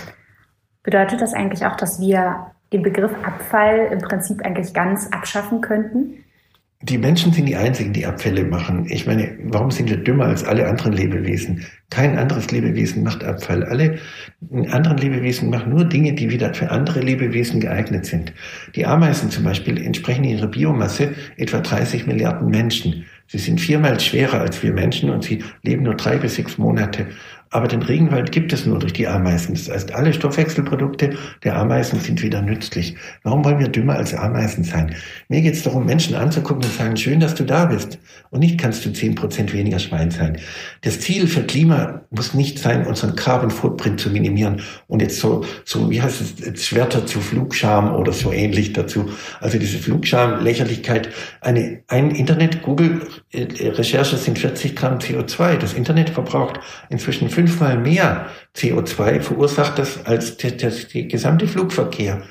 Bedeutet 0.84 1.20
das 1.20 1.34
eigentlich 1.34 1.66
auch, 1.66 1.76
dass 1.76 2.00
wir 2.00 2.52
den 2.72 2.82
Begriff 2.82 3.12
Abfall 3.24 3.88
im 3.92 3.98
Prinzip 3.98 4.42
eigentlich 4.44 4.72
ganz 4.72 5.08
abschaffen 5.10 5.60
könnten? 5.60 6.24
Die 6.80 6.96
Menschen 6.96 7.32
sind 7.32 7.46
die 7.46 7.56
Einzigen, 7.56 7.92
die 7.92 8.06
Abfälle 8.06 8.44
machen. 8.44 8.86
Ich 8.88 9.04
meine, 9.04 9.36
warum 9.42 9.72
sind 9.72 9.90
wir 9.90 9.96
dümmer 9.96 10.26
als 10.26 10.44
alle 10.44 10.68
anderen 10.68 10.92
Lebewesen? 10.92 11.66
Kein 11.90 12.16
anderes 12.16 12.52
Lebewesen 12.52 13.02
macht 13.02 13.24
Abfall. 13.24 13.64
Alle 13.64 13.98
anderen 14.70 14.98
Lebewesen 14.98 15.50
machen 15.50 15.70
nur 15.70 15.84
Dinge, 15.84 16.12
die 16.12 16.30
wieder 16.30 16.54
für 16.54 16.70
andere 16.70 17.00
Lebewesen 17.00 17.58
geeignet 17.58 18.06
sind. 18.06 18.32
Die 18.76 18.86
Ameisen 18.86 19.28
zum 19.28 19.42
Beispiel 19.42 19.84
entsprechen 19.84 20.22
ihrer 20.22 20.46
Biomasse 20.46 21.14
etwa 21.36 21.58
30 21.58 22.06
Milliarden 22.06 22.48
Menschen. 22.48 23.06
Sie 23.26 23.38
sind 23.38 23.60
viermal 23.60 23.98
schwerer 23.98 24.40
als 24.40 24.62
wir 24.62 24.72
Menschen 24.72 25.10
und 25.10 25.24
sie 25.24 25.42
leben 25.62 25.82
nur 25.82 25.96
drei 25.96 26.16
bis 26.16 26.36
sechs 26.36 26.58
Monate. 26.58 27.08
Aber 27.50 27.68
den 27.68 27.82
Regenwald 27.82 28.32
gibt 28.32 28.52
es 28.52 28.66
nur 28.66 28.78
durch 28.78 28.92
die 28.92 29.06
Ameisen. 29.06 29.54
Das 29.54 29.70
heißt, 29.70 29.94
alle 29.94 30.12
Stoffwechselprodukte 30.12 31.16
der 31.44 31.56
Ameisen 31.56 32.00
sind 32.00 32.22
wieder 32.22 32.42
nützlich. 32.42 32.96
Warum 33.22 33.44
wollen 33.44 33.58
wir 33.58 33.68
dümmer 33.68 33.96
als 33.96 34.14
Ameisen 34.14 34.64
sein? 34.64 34.94
Mir 35.28 35.40
geht 35.40 35.54
es 35.54 35.62
darum, 35.62 35.86
Menschen 35.86 36.14
anzugucken 36.14 36.64
und 36.64 36.72
sagen, 36.72 36.96
schön, 36.96 37.20
dass 37.20 37.34
du 37.34 37.44
da 37.44 37.66
bist. 37.66 37.98
Und 38.30 38.40
nicht 38.40 38.58
kannst 38.58 38.84
du 38.84 38.92
zehn 38.92 39.14
Prozent 39.14 39.52
weniger 39.52 39.78
Schwein 39.78 40.10
sein. 40.10 40.38
Das 40.82 41.00
Ziel 41.00 41.26
für 41.26 41.42
Klima 41.42 42.02
muss 42.10 42.34
nicht 42.34 42.58
sein, 42.58 42.86
unseren 42.86 43.16
Carbon 43.16 43.50
Footprint 43.50 44.00
zu 44.00 44.10
minimieren 44.10 44.60
und 44.86 45.00
jetzt 45.00 45.18
so, 45.18 45.44
so 45.64 45.90
wie 45.90 46.02
heißt 46.02 46.40
es, 46.40 46.66
Schwerter 46.66 47.06
zu 47.06 47.20
Flugscham 47.20 47.94
oder 47.94 48.12
so 48.12 48.32
ähnlich 48.32 48.72
dazu. 48.72 49.10
Also 49.40 49.58
diese 49.58 49.78
Flugscham, 49.78 50.42
Lächerlichkeit. 50.42 51.08
Eine, 51.40 51.82
ein 51.88 52.10
Internet, 52.10 52.62
Google 52.62 53.00
äh, 53.32 53.68
Recherche 53.68 54.16
sind 54.16 54.38
40 54.38 54.76
Gramm 54.76 54.98
CO2. 54.98 55.56
Das 55.56 55.72
Internet 55.74 56.10
verbraucht 56.10 56.60
inzwischen 56.90 57.30
fünfmal 57.38 57.78
mehr 57.78 58.26
CO2 58.56 59.20
verursacht 59.20 59.78
das 59.78 60.04
als 60.06 60.38
der, 60.38 60.50
der, 60.50 60.72
der 60.72 61.04
gesamte 61.04 61.46
Flugverkehr. 61.46 62.22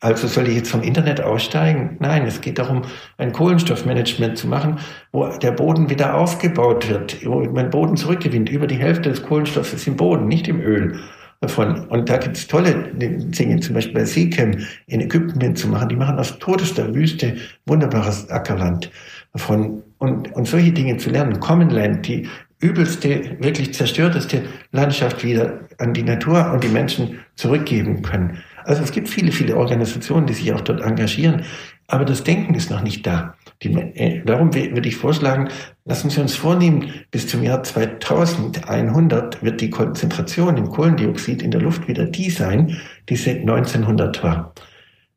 Also 0.00 0.26
soll 0.28 0.48
ich 0.48 0.56
jetzt 0.56 0.70
vom 0.70 0.82
Internet 0.82 1.22
aussteigen? 1.22 1.96
Nein, 1.98 2.26
es 2.26 2.42
geht 2.42 2.58
darum, 2.58 2.82
ein 3.16 3.32
Kohlenstoffmanagement 3.32 4.36
zu 4.36 4.48
machen, 4.48 4.78
wo 5.12 5.26
der 5.28 5.52
Boden 5.52 5.88
wieder 5.88 6.14
aufgebaut 6.14 6.90
wird, 6.90 7.24
wo 7.24 7.40
man 7.40 7.70
Boden 7.70 7.96
zurückgewinnt. 7.96 8.50
Über 8.50 8.66
die 8.66 8.76
Hälfte 8.76 9.08
des 9.08 9.22
Kohlenstoffs 9.22 9.72
ist 9.72 9.86
im 9.86 9.96
Boden, 9.96 10.28
nicht 10.28 10.46
im 10.46 10.60
Öl. 10.60 11.00
Davon. 11.40 11.86
Und 11.86 12.10
da 12.10 12.18
gibt 12.18 12.36
es 12.36 12.46
tolle 12.46 12.92
Dinge, 12.92 13.60
zum 13.60 13.74
Beispiel 13.74 13.94
bei 13.94 14.04
Seachem 14.04 14.58
in 14.88 15.00
Ägypten 15.00 15.38
mitzumachen. 15.38 15.88
Die 15.88 15.96
machen 15.96 16.18
aus 16.18 16.38
todester 16.38 16.94
Wüste 16.94 17.36
wunderbares 17.64 18.28
Ackerland. 18.28 18.90
Davon. 19.32 19.82
Und, 19.96 20.34
und 20.34 20.46
solche 20.46 20.72
Dinge 20.72 20.98
zu 20.98 21.08
lernen. 21.08 21.40
Common 21.40 21.70
Land, 21.70 22.06
die 22.06 22.28
übelste, 22.60 23.36
wirklich 23.40 23.74
zerstörteste 23.74 24.44
Landschaft 24.70 25.24
wieder 25.24 25.60
an 25.78 25.94
die 25.94 26.02
Natur 26.02 26.52
und 26.52 26.62
die 26.62 26.68
Menschen 26.68 27.20
zurückgeben 27.34 28.02
können. 28.02 28.38
Also 28.64 28.82
es 28.82 28.92
gibt 28.92 29.08
viele, 29.08 29.32
viele 29.32 29.56
Organisationen, 29.56 30.26
die 30.26 30.34
sich 30.34 30.52
auch 30.52 30.60
dort 30.60 30.82
engagieren, 30.82 31.44
aber 31.86 32.04
das 32.04 32.22
Denken 32.22 32.54
ist 32.54 32.70
noch 32.70 32.82
nicht 32.82 33.06
da. 33.06 33.34
Die, 33.62 33.74
äh, 33.74 34.22
darum 34.24 34.54
würde 34.54 34.88
ich 34.88 34.96
vorschlagen, 34.96 35.48
lassen 35.84 36.08
Sie 36.08 36.20
uns 36.20 36.34
vornehmen, 36.36 36.92
bis 37.10 37.26
zum 37.26 37.42
Jahr 37.42 37.62
2100 37.62 39.42
wird 39.42 39.60
die 39.60 39.70
Konzentration 39.70 40.56
im 40.56 40.70
Kohlendioxid 40.70 41.42
in 41.42 41.50
der 41.50 41.60
Luft 41.60 41.88
wieder 41.88 42.04
die 42.04 42.30
sein, 42.30 42.76
die 43.08 43.16
sie 43.16 43.40
1900 43.40 44.22
war. 44.22 44.54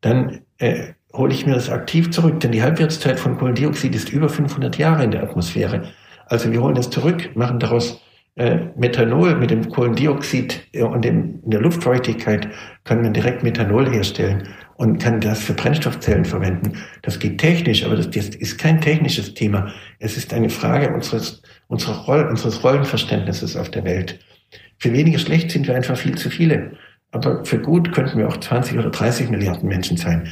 Dann 0.01 0.41
äh, 0.57 0.93
hole 1.13 1.33
ich 1.33 1.45
mir 1.45 1.53
das 1.53 1.69
aktiv 1.69 2.09
zurück, 2.11 2.39
denn 2.39 2.51
die 2.51 2.63
Halbwertszeit 2.63 3.19
von 3.19 3.37
Kohlendioxid 3.37 3.93
ist 3.95 4.09
über 4.09 4.29
500 4.29 4.77
Jahre 4.77 5.03
in 5.03 5.11
der 5.11 5.23
Atmosphäre. 5.23 5.93
Also 6.27 6.51
wir 6.51 6.61
holen 6.61 6.75
das 6.75 6.89
zurück, 6.89 7.35
machen 7.35 7.59
daraus 7.59 8.01
äh, 8.35 8.67
Methanol 8.75 9.35
mit 9.35 9.51
dem 9.51 9.69
Kohlendioxid 9.69 10.67
äh, 10.73 10.83
und 10.83 11.05
dem, 11.05 11.39
in 11.43 11.51
der 11.51 11.61
Luftfeuchtigkeit 11.61 12.47
kann 12.83 13.01
man 13.01 13.13
direkt 13.13 13.43
Methanol 13.43 13.91
herstellen 13.91 14.49
und 14.75 14.97
kann 15.01 15.21
das 15.21 15.43
für 15.43 15.53
Brennstoffzellen 15.53 16.25
verwenden. 16.25 16.73
Das 17.03 17.19
geht 17.19 17.37
technisch, 17.37 17.85
aber 17.85 17.95
das, 17.95 18.09
das 18.09 18.29
ist 18.29 18.57
kein 18.57 18.81
technisches 18.81 19.33
Thema. 19.35 19.71
Es 19.99 20.17
ist 20.17 20.33
eine 20.33 20.49
Frage 20.49 20.93
unseres, 20.93 21.43
unserer 21.67 22.05
Roll, 22.05 22.27
unseres 22.27 22.63
Rollenverständnisses 22.63 23.55
auf 23.55 23.69
der 23.69 23.83
Welt. 23.83 24.19
Für 24.79 24.91
weniger 24.91 25.19
schlecht 25.19 25.51
sind 25.51 25.67
wir 25.67 25.75
einfach 25.75 25.95
viel 25.95 26.15
zu 26.15 26.29
viele. 26.29 26.73
Aber 27.11 27.45
für 27.45 27.59
gut 27.59 27.93
könnten 27.93 28.17
wir 28.17 28.27
auch 28.27 28.37
20 28.37 28.79
oder 28.79 28.89
30 28.89 29.29
Milliarden 29.29 29.69
Menschen 29.69 29.97
sein. 29.97 30.27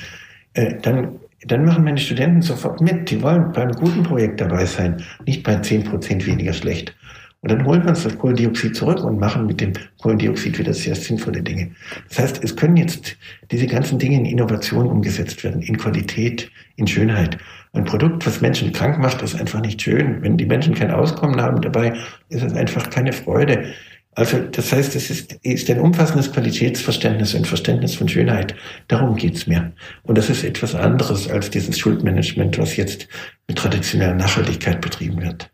Äh, 0.53 0.75
dann, 0.81 1.19
dann 1.47 1.65
machen 1.65 1.83
meine 1.83 1.97
Studenten 1.97 2.41
sofort 2.41 2.81
mit. 2.81 3.09
Die 3.09 3.21
wollen 3.21 3.51
beim 3.51 3.71
guten 3.71 4.03
Projekt 4.03 4.41
dabei 4.41 4.65
sein, 4.65 5.03
nicht 5.25 5.43
bei 5.43 5.55
10 5.55 5.85
Prozent 5.85 6.25
weniger 6.25 6.53
schlecht. 6.53 6.95
Und 7.43 7.49
dann 7.49 7.65
holen 7.65 7.81
wir 7.81 7.89
uns 7.89 8.03
das 8.03 8.15
Kohlendioxid 8.19 8.75
zurück 8.75 9.03
und 9.03 9.19
machen 9.19 9.47
mit 9.47 9.61
dem 9.61 9.73
Kohlendioxid 9.99 10.59
wieder 10.59 10.75
sehr 10.75 10.93
sinnvolle 10.93 11.41
Dinge. 11.41 11.71
Das 12.09 12.19
heißt, 12.19 12.43
es 12.43 12.55
können 12.55 12.77
jetzt 12.77 13.17
diese 13.49 13.65
ganzen 13.65 13.97
Dinge 13.97 14.17
in 14.17 14.25
Innovation 14.25 14.85
umgesetzt 14.85 15.43
werden, 15.43 15.63
in 15.63 15.75
Qualität, 15.75 16.51
in 16.75 16.85
Schönheit. 16.85 17.39
Ein 17.73 17.85
Produkt, 17.85 18.27
was 18.27 18.41
Menschen 18.41 18.71
krank 18.73 18.99
macht, 18.99 19.23
ist 19.23 19.39
einfach 19.39 19.61
nicht 19.61 19.81
schön. 19.81 20.21
Wenn 20.21 20.37
die 20.37 20.45
Menschen 20.45 20.75
kein 20.75 20.91
Auskommen 20.91 21.41
haben 21.41 21.61
dabei, 21.61 21.93
ist 22.29 22.43
es 22.43 22.53
einfach 22.53 22.91
keine 22.91 23.11
Freude. 23.11 23.73
Also 24.13 24.39
das 24.39 24.73
heißt, 24.73 24.95
es 24.95 25.09
ist, 25.09 25.33
ist 25.41 25.69
ein 25.69 25.79
umfassendes 25.79 26.31
Qualitätsverständnis, 26.33 27.33
ein 27.33 27.45
Verständnis 27.45 27.95
von 27.95 28.09
Schönheit. 28.09 28.55
Darum 28.89 29.15
geht's 29.15 29.47
mir. 29.47 29.71
Und 30.03 30.17
das 30.17 30.29
ist 30.29 30.43
etwas 30.43 30.75
anderes 30.75 31.29
als 31.29 31.49
dieses 31.49 31.79
Schuldmanagement, 31.79 32.57
was 32.57 32.75
jetzt 32.75 33.07
mit 33.47 33.57
traditioneller 33.57 34.15
Nachhaltigkeit 34.15 34.81
betrieben 34.81 35.21
wird. 35.21 35.49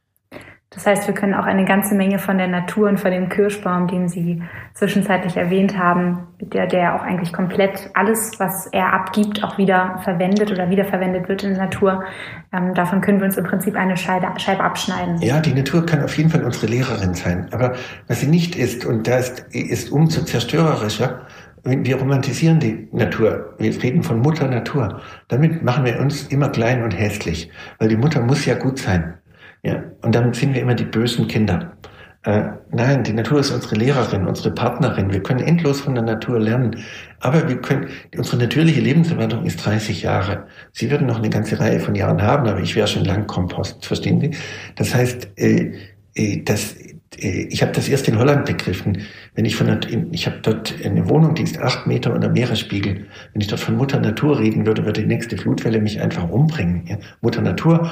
Das 0.78 0.86
heißt, 0.86 1.08
wir 1.08 1.16
können 1.16 1.34
auch 1.34 1.46
eine 1.46 1.66
ganze 1.66 1.96
Menge 1.96 2.20
von 2.20 2.38
der 2.38 2.48
Natur 2.48 2.88
und 2.88 3.00
von 3.00 3.10
dem 3.10 3.30
Kirschbaum, 3.30 3.88
den 3.88 4.08
Sie 4.10 4.44
zwischenzeitlich 4.76 5.36
erwähnt 5.36 5.76
haben, 5.76 6.28
der, 6.40 6.68
der 6.68 6.94
auch 6.94 7.02
eigentlich 7.02 7.34
komplett 7.34 7.90
alles, 7.96 8.34
was 8.38 8.68
er 8.68 8.94
abgibt, 8.94 9.44
auch 9.44 9.58
wieder 9.58 10.00
verwendet 10.04 10.52
oder 10.52 10.70
wiederverwendet 10.70 11.28
wird 11.30 11.42
in 11.42 11.56
der 11.56 11.64
Natur. 11.64 12.04
Ähm, 12.54 12.76
davon 12.76 13.02
können 13.02 13.20
wir 13.20 13.26
uns 13.26 13.38
im 13.38 13.46
Prinzip 13.46 13.76
eine 13.76 13.98
Scheibe, 13.98 14.28
Scheibe 14.40 14.64
abschneiden. 14.64 15.20
Ja, 15.20 15.40
die 15.40 15.56
Natur 15.56 15.84
kann 15.84 16.04
auf 16.04 16.16
jeden 16.16 16.30
Fall 16.30 16.44
unsere 16.44 16.68
Lehrerin 16.68 17.16
sein. 17.16 17.48
Aber 17.54 17.74
was 18.08 18.20
sie 18.20 18.28
nicht 18.28 18.56
ist, 18.56 18.86
und 18.86 19.08
da 19.08 19.18
ist, 19.18 19.48
ist 19.50 19.92
umso 19.92 20.26
zerstörerischer, 20.26 21.22
wir 21.64 21.96
romantisieren 21.96 22.60
die 22.60 22.88
Natur. 22.92 23.56
Wir 23.58 23.82
reden 23.82 24.04
von 24.04 24.20
Mutter 24.20 24.48
Natur. 24.48 25.02
Damit 25.28 25.64
machen 25.64 25.86
wir 25.86 26.00
uns 26.00 26.28
immer 26.28 26.50
klein 26.50 26.84
und 26.84 26.92
hässlich. 26.92 27.50
Weil 27.80 27.90
die 27.90 27.98
Mutter 27.98 28.22
muss 28.22 28.46
ja 28.46 28.54
gut 28.54 28.78
sein. 28.78 29.16
Ja, 29.68 29.84
und 30.02 30.16
dann 30.16 30.34
sind 30.34 30.54
wir 30.54 30.62
immer 30.62 30.76
die 30.76 30.86
bösen 30.86 31.28
Kinder. 31.28 31.74
Äh, 32.24 32.52
nein, 32.72 33.04
die 33.04 33.12
Natur 33.12 33.42
ist 33.42 33.52
unsere 33.52 33.76
Lehrerin, 33.76 34.26
unsere 34.26 34.52
Partnerin. 34.52 35.12
Wir 35.12 35.22
können 35.22 35.42
endlos 35.42 35.82
von 35.82 35.94
der 35.94 36.06
Natur 36.06 36.40
lernen. 36.40 36.78
Aber 37.20 37.50
wir 37.50 37.60
können, 37.60 37.90
unsere 38.16 38.38
natürliche 38.38 38.80
Lebenserwartung 38.80 39.46
ist 39.46 39.66
30 39.66 40.04
Jahre. 40.04 40.48
Sie 40.72 40.90
würden 40.90 41.06
noch 41.06 41.18
eine 41.18 41.30
ganze 41.30 41.60
Reihe 41.60 41.82
von 41.82 41.96
Jahren 41.96 42.22
haben, 42.22 42.48
aber 42.48 42.62
ich 42.62 42.78
wäre 42.78 42.88
schon 42.88 43.04
lang 43.04 43.28
Kompost, 43.28 43.86
verstehen 43.86 44.22
Sie? 44.22 44.32
Das 44.78 44.96
heißt, 44.96 45.32
äh, 45.36 45.74
äh, 46.16 46.44
das, 46.46 46.78
ich 47.18 47.62
habe 47.62 47.72
das 47.72 47.90
erst 47.90 48.08
in 48.08 48.18
Holland 48.20 48.46
begriffen. 48.46 49.00
Wenn 49.34 49.46
ich 49.46 49.56
von, 49.56 49.80
ich 50.12 50.28
habe 50.28 50.38
dort 50.42 50.76
eine 50.84 51.10
Wohnung, 51.10 51.34
die 51.36 51.44
ist 51.44 51.60
acht 51.60 51.88
Meter 51.88 52.14
unter 52.14 52.30
Meeresspiegel. 52.30 53.06
Wenn 53.34 53.42
ich 53.42 53.48
dort 53.48 53.62
von 53.62 53.76
Mutter 53.76 54.00
Natur 54.00 54.40
reden 54.40 54.66
würde, 54.66 54.86
würde 54.86 55.02
die 55.02 55.08
nächste 55.08 55.38
Flutwelle 55.38 55.80
mich 55.80 56.00
einfach 56.00 56.30
umbringen. 56.30 56.86
Ja? 56.88 56.98
Mutter 57.22 57.42
Natur, 57.42 57.90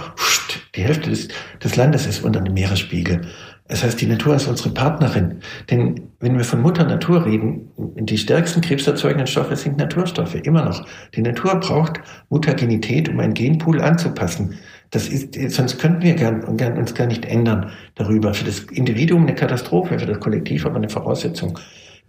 die 0.75 0.83
Hälfte 0.83 1.09
des, 1.09 1.27
des 1.63 1.75
Landes 1.75 2.05
ist 2.05 2.23
unter 2.23 2.41
dem 2.41 2.53
Meeresspiegel. 2.53 3.21
Das 3.67 3.83
heißt, 3.83 3.99
die 3.99 4.05
Natur 4.05 4.35
ist 4.35 4.47
unsere 4.47 4.69
Partnerin. 4.69 5.39
Denn 5.71 6.09
wenn 6.19 6.37
wir 6.37 6.45
von 6.45 6.61
Mutter 6.61 6.83
Natur 6.83 7.25
reden, 7.25 7.71
die 7.77 8.17
stärksten 8.17 8.61
krebserzeugenden 8.61 9.25
Stoffe 9.25 9.55
sind 9.55 9.77
Naturstoffe, 9.77 10.35
immer 10.35 10.63
noch. 10.63 10.85
Die 11.15 11.23
Natur 11.23 11.55
braucht 11.55 11.99
Mutagenität, 12.29 13.09
um 13.09 13.19
einen 13.19 13.33
Genpool 13.33 13.81
anzupassen. 13.81 14.59
Das 14.95 15.09
ist, 15.09 15.33
sonst 15.51 15.77
könnten 15.77 16.03
wir 16.03 16.13
gern, 16.13 16.55
gern, 16.55 16.77
uns 16.77 16.95
gar 16.95 17.05
nicht 17.05 17.25
ändern 17.25 17.69
darüber. 17.95 18.33
Für 18.33 18.45
das 18.45 18.59
Individuum 18.59 19.23
eine 19.23 19.35
Katastrophe, 19.35 19.99
für 19.99 20.05
das 20.05 20.21
Kollektiv 20.21 20.65
aber 20.65 20.77
eine 20.77 20.87
Voraussetzung. 20.87 21.59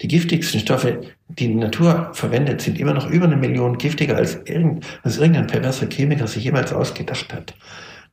Die 0.02 0.06
giftigsten 0.06 0.60
Stoffe, 0.60 1.00
die 1.28 1.48
die 1.48 1.54
Natur 1.56 2.10
verwendet, 2.12 2.60
sind 2.60 2.78
immer 2.78 2.94
noch 2.94 3.10
über 3.10 3.26
eine 3.26 3.34
Million 3.34 3.76
giftiger 3.76 4.14
als, 4.14 4.38
irgend, 4.44 4.86
als 5.02 5.18
irgendein 5.18 5.48
perverser 5.48 5.88
Chemiker 5.88 6.28
sich 6.28 6.44
jemals 6.44 6.72
ausgedacht 6.72 7.34
hat. 7.34 7.54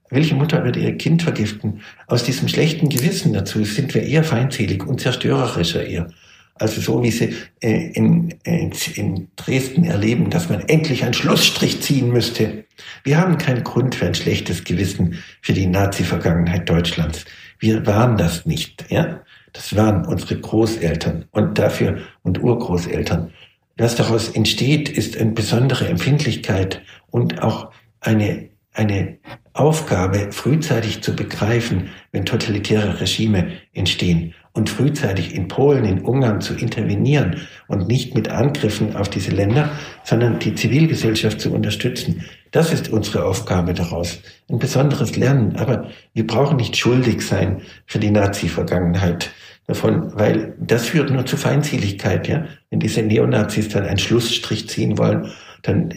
Welche 0.10 0.34
Mutter 0.34 0.64
würde 0.64 0.80
ihr 0.80 0.98
Kind 0.98 1.22
vergiften? 1.22 1.82
Aus 2.08 2.24
diesem 2.24 2.48
schlechten 2.48 2.90
Gewissen 2.90 3.32
dazu 3.32 3.64
sind 3.66 3.94
wir 3.94 4.02
eher 4.02 4.24
feindselig 4.24 4.88
und 4.88 5.00
zerstörerischer 5.00 5.86
eher. 5.86 6.08
Also 6.56 6.82
so 6.82 7.02
wie 7.02 7.12
sie 7.12 7.36
äh, 7.62 7.92
in, 7.94 8.36
in, 8.44 8.72
in 8.96 9.28
Dresden 9.36 9.86
erleben, 9.86 10.30
dass 10.30 10.50
man 10.50 10.62
endlich 10.62 11.04
einen 11.04 11.14
Schlussstrich 11.14 11.82
ziehen 11.82 12.12
müsste. 12.12 12.66
Wir 13.04 13.18
haben 13.18 13.38
keinen 13.38 13.64
Grund 13.64 13.96
für 13.96 14.06
ein 14.06 14.16
schlechtes 14.16 14.64
Gewissen 14.64 15.24
für 15.42 15.54
die 15.54 15.66
Nazi-Vergangenheit 15.66 16.70
Deutschlands. 16.70 17.26
Wir 17.60 17.86
waren 17.86 18.18
das 18.18 18.46
nicht. 18.46 18.86
Ja? 18.90 19.22
Das 19.52 19.76
waren 19.76 20.06
unsere 20.06 20.40
Großeltern 20.40 21.26
und 21.32 21.58
dafür 21.58 22.00
und 22.22 22.42
Urgroßeltern. 22.42 23.32
Was 23.78 23.96
daraus 23.96 24.30
entsteht, 24.30 24.90
ist 24.90 25.18
eine 25.18 25.32
besondere 25.32 25.88
Empfindlichkeit 25.88 26.82
und 27.10 27.42
auch 27.42 27.72
eine, 28.00 28.50
eine 28.74 29.18
Aufgabe, 29.54 30.32
frühzeitig 30.32 31.02
zu 31.02 31.16
begreifen, 31.16 31.90
wenn 32.12 32.26
totalitäre 32.26 33.00
Regime 33.00 33.54
entstehen 33.74 34.36
und 34.54 34.70
frühzeitig 34.70 35.34
in 35.34 35.48
Polen, 35.48 35.84
in 35.84 36.02
Ungarn 36.02 36.40
zu 36.40 36.54
intervenieren 36.54 37.42
und 37.68 37.88
nicht 37.88 38.14
mit 38.14 38.30
Angriffen 38.30 38.96
auf 38.96 39.10
diese 39.10 39.32
Länder, 39.32 39.72
sondern 40.04 40.40
die 40.40 40.54
Zivilgesellschaft 40.54 41.42
zu 41.42 41.52
unterstützen. 41.52 42.24
Das 42.52 42.72
ist 42.72 42.90
unsere 42.90 43.26
Aufgabe 43.26 43.74
daraus. 43.74 44.20
Ein 44.50 44.60
besonderes 44.60 45.16
Lernen. 45.16 45.56
Aber 45.56 45.90
wir 46.14 46.28
brauchen 46.28 46.58
nicht 46.58 46.78
schuldig 46.78 47.22
sein 47.22 47.62
für 47.88 47.98
die 47.98 48.12
Nazi-Vergangenheit 48.12 49.32
davon, 49.66 50.12
weil 50.16 50.56
das 50.60 50.86
führt 50.86 51.10
nur 51.10 51.26
zu 51.26 51.36
Feindseligkeit, 51.36 52.28
ja. 52.28 52.46
Wenn 52.70 52.80
diese 52.80 53.02
Neonazis 53.02 53.70
dann 53.70 53.86
einen 53.86 53.98
Schlussstrich 53.98 54.70
ziehen 54.70 54.98
wollen 55.00 55.32
dann 55.64 55.94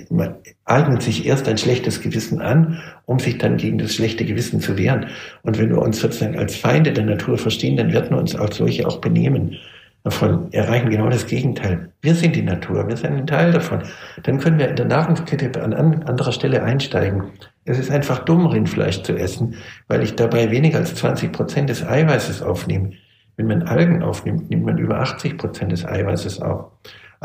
eignet 0.65 1.03
sich 1.03 1.27
erst 1.27 1.49
ein 1.49 1.59
schlechtes 1.59 2.01
Gewissen 2.01 2.41
an, 2.41 2.81
um 3.05 3.19
sich 3.19 3.39
dann 3.39 3.57
gegen 3.57 3.79
das 3.79 3.95
schlechte 3.95 4.25
Gewissen 4.25 4.61
zu 4.61 4.79
wehren. 4.79 5.07
Und 5.43 5.59
wenn 5.59 5.71
wir 5.71 5.83
uns 5.83 6.01
sozusagen 6.01 6.39
als 6.39 6.57
Feinde 6.57 6.93
der 6.93 7.05
Natur 7.05 7.37
verstehen, 7.37 7.77
dann 7.77 7.93
werden 7.93 8.11
wir 8.11 8.19
uns 8.19 8.35
als 8.35 8.57
solche 8.57 8.87
auch 8.87 9.01
benehmen. 9.01 9.57
Davon 10.05 10.53
erreichen 10.53 10.89
genau 10.89 11.09
das 11.09 11.27
Gegenteil. 11.27 11.91
Wir 12.01 12.15
sind 12.15 12.37
die 12.37 12.43
Natur, 12.43 12.87
wir 12.87 12.97
sind 12.97 13.15
ein 13.15 13.27
Teil 13.27 13.51
davon. 13.51 13.83
Dann 14.23 14.39
können 14.39 14.57
wir 14.57 14.69
in 14.69 14.77
der 14.77 14.87
Nahrungskette 14.87 15.61
an 15.61 15.75
anderer 15.75 16.31
Stelle 16.31 16.63
einsteigen. 16.63 17.25
Es 17.65 17.81
ist 17.81 17.91
einfach 17.91 18.21
dumm, 18.21 18.47
Rindfleisch 18.47 19.03
zu 19.03 19.17
essen, 19.17 19.57
weil 19.89 20.05
ich 20.05 20.15
dabei 20.15 20.53
weniger 20.53 20.79
als 20.79 20.95
20 20.95 21.33
Prozent 21.33 21.71
des 21.71 21.85
Eiweißes 21.85 22.41
aufnehme. 22.41 22.93
Wenn 23.37 23.49
man 23.49 23.65
Algen 23.65 24.05
aufnimmt, 24.05 24.49
nimmt 24.49 24.65
man 24.65 24.79
über 24.79 25.01
80 25.01 25.39
Prozent 25.39 25.73
des 25.73 25.85
Eiweißes 25.85 26.41
auf. 26.41 26.71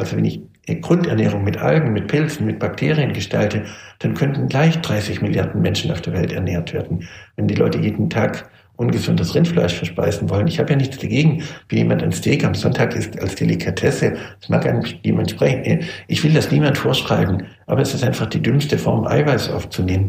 Also 0.01 0.17
wenn 0.17 0.25
ich 0.25 0.41
Grundernährung 0.81 1.43
mit 1.43 1.57
Algen, 1.57 1.93
mit 1.93 2.07
Pilzen, 2.07 2.47
mit 2.47 2.57
Bakterien 2.57 3.13
gestalte, 3.13 3.65
dann 3.99 4.15
könnten 4.15 4.47
gleich 4.47 4.81
30 4.81 5.21
Milliarden 5.21 5.61
Menschen 5.61 5.91
auf 5.91 6.01
der 6.01 6.13
Welt 6.13 6.31
ernährt 6.31 6.73
werden. 6.73 7.07
Wenn 7.35 7.47
die 7.47 7.53
Leute 7.53 7.77
jeden 7.77 8.09
Tag 8.09 8.49
ungesundes 8.77 9.35
Rindfleisch 9.35 9.75
verspeisen 9.75 10.27
wollen. 10.27 10.47
Ich 10.47 10.57
habe 10.57 10.71
ja 10.71 10.75
nichts 10.75 10.97
dagegen, 10.97 11.43
wie 11.69 11.77
jemand 11.77 12.01
ein 12.01 12.11
Steak 12.11 12.43
am 12.43 12.55
Sonntag 12.55 12.95
isst 12.95 13.19
als 13.21 13.35
Delikatesse. 13.35 14.17
Das 14.39 14.49
mag 14.49 14.65
eigentlich 14.65 14.99
niemand 15.03 15.29
sprechen. 15.29 15.85
Ich 16.07 16.23
will 16.23 16.33
das 16.33 16.49
niemand 16.49 16.79
vorschreiben, 16.79 17.43
aber 17.67 17.81
es 17.81 17.93
ist 17.93 18.03
einfach 18.03 18.25
die 18.25 18.41
dümmste 18.41 18.79
Form, 18.79 19.05
Eiweiß 19.05 19.51
aufzunehmen. 19.51 20.07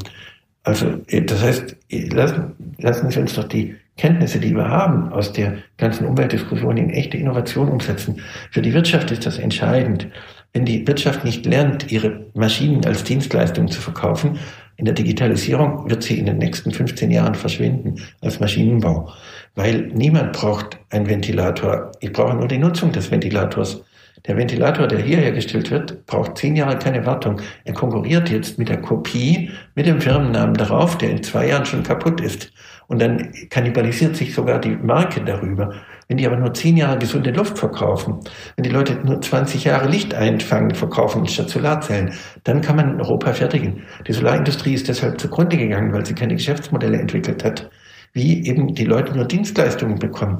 Also, 0.62 0.86
das 1.10 1.42
heißt, 1.42 1.76
lassen, 2.12 2.54
lassen 2.78 3.10
Sie 3.10 3.20
uns 3.20 3.34
doch 3.34 3.44
die 3.44 3.76
Kenntnisse, 3.96 4.40
die 4.40 4.54
wir 4.54 4.68
haben 4.68 5.12
aus 5.12 5.32
der 5.32 5.58
ganzen 5.76 6.06
Umweltdiskussion 6.06 6.76
in 6.76 6.90
echte 6.90 7.16
Innovation 7.16 7.68
umsetzen. 7.68 8.20
Für 8.50 8.62
die 8.62 8.72
Wirtschaft 8.72 9.10
ist 9.10 9.26
das 9.26 9.38
entscheidend. 9.38 10.08
Wenn 10.52 10.64
die 10.64 10.86
Wirtschaft 10.86 11.24
nicht 11.24 11.46
lernt, 11.46 11.90
ihre 11.90 12.26
Maschinen 12.34 12.84
als 12.84 13.04
Dienstleistung 13.04 13.68
zu 13.68 13.80
verkaufen, 13.80 14.38
in 14.76 14.86
der 14.86 14.94
Digitalisierung 14.94 15.88
wird 15.88 16.02
sie 16.02 16.18
in 16.18 16.26
den 16.26 16.38
nächsten 16.38 16.72
15 16.72 17.10
Jahren 17.10 17.34
verschwinden 17.34 17.96
als 18.20 18.40
Maschinenbau. 18.40 19.12
Weil 19.54 19.90
niemand 19.94 20.32
braucht 20.32 20.78
einen 20.90 21.08
Ventilator. 21.08 21.92
Ich 22.00 22.12
brauche 22.12 22.34
nur 22.34 22.48
die 22.48 22.58
Nutzung 22.58 22.92
des 22.92 23.10
Ventilators. 23.10 23.82
Der 24.26 24.36
Ventilator, 24.36 24.86
der 24.86 25.00
hier 25.00 25.18
hergestellt 25.18 25.70
wird, 25.70 26.06
braucht 26.06 26.38
zehn 26.38 26.54
Jahre 26.54 26.78
keine 26.78 27.04
Wartung. 27.04 27.40
Er 27.64 27.74
konkurriert 27.74 28.30
jetzt 28.30 28.58
mit 28.58 28.68
der 28.68 28.80
Kopie, 28.80 29.50
mit 29.74 29.86
dem 29.86 30.00
Firmennamen 30.00 30.54
darauf, 30.54 30.96
der 30.96 31.10
in 31.10 31.22
zwei 31.22 31.48
Jahren 31.48 31.64
schon 31.64 31.82
kaputt 31.82 32.20
ist. 32.20 32.52
Und 32.88 33.00
dann 33.00 33.32
kannibalisiert 33.50 34.16
sich 34.16 34.34
sogar 34.34 34.60
die 34.60 34.76
Marke 34.76 35.24
darüber. 35.24 35.72
Wenn 36.08 36.16
die 36.16 36.26
aber 36.26 36.36
nur 36.36 36.52
zehn 36.52 36.76
Jahre 36.76 36.98
gesunde 36.98 37.30
Luft 37.30 37.58
verkaufen, 37.58 38.20
wenn 38.56 38.64
die 38.64 38.70
Leute 38.70 38.94
nur 39.04 39.20
20 39.20 39.64
Jahre 39.64 39.88
Licht 39.88 40.14
einfangen, 40.14 40.74
verkaufen 40.74 41.26
statt 41.26 41.48
Solarzellen, 41.48 42.12
dann 42.44 42.60
kann 42.60 42.76
man 42.76 42.90
in 42.94 43.00
Europa 43.00 43.32
fertigen. 43.32 43.82
Die 44.06 44.12
Solarindustrie 44.12 44.74
ist 44.74 44.88
deshalb 44.88 45.18
zugrunde 45.20 45.56
gegangen, 45.56 45.92
weil 45.92 46.04
sie 46.04 46.14
keine 46.14 46.34
Geschäftsmodelle 46.34 46.98
entwickelt 46.98 47.44
hat, 47.44 47.70
wie 48.12 48.46
eben 48.46 48.74
die 48.74 48.84
Leute 48.84 49.14
nur 49.14 49.26
Dienstleistungen 49.26 49.98
bekommen. 49.98 50.38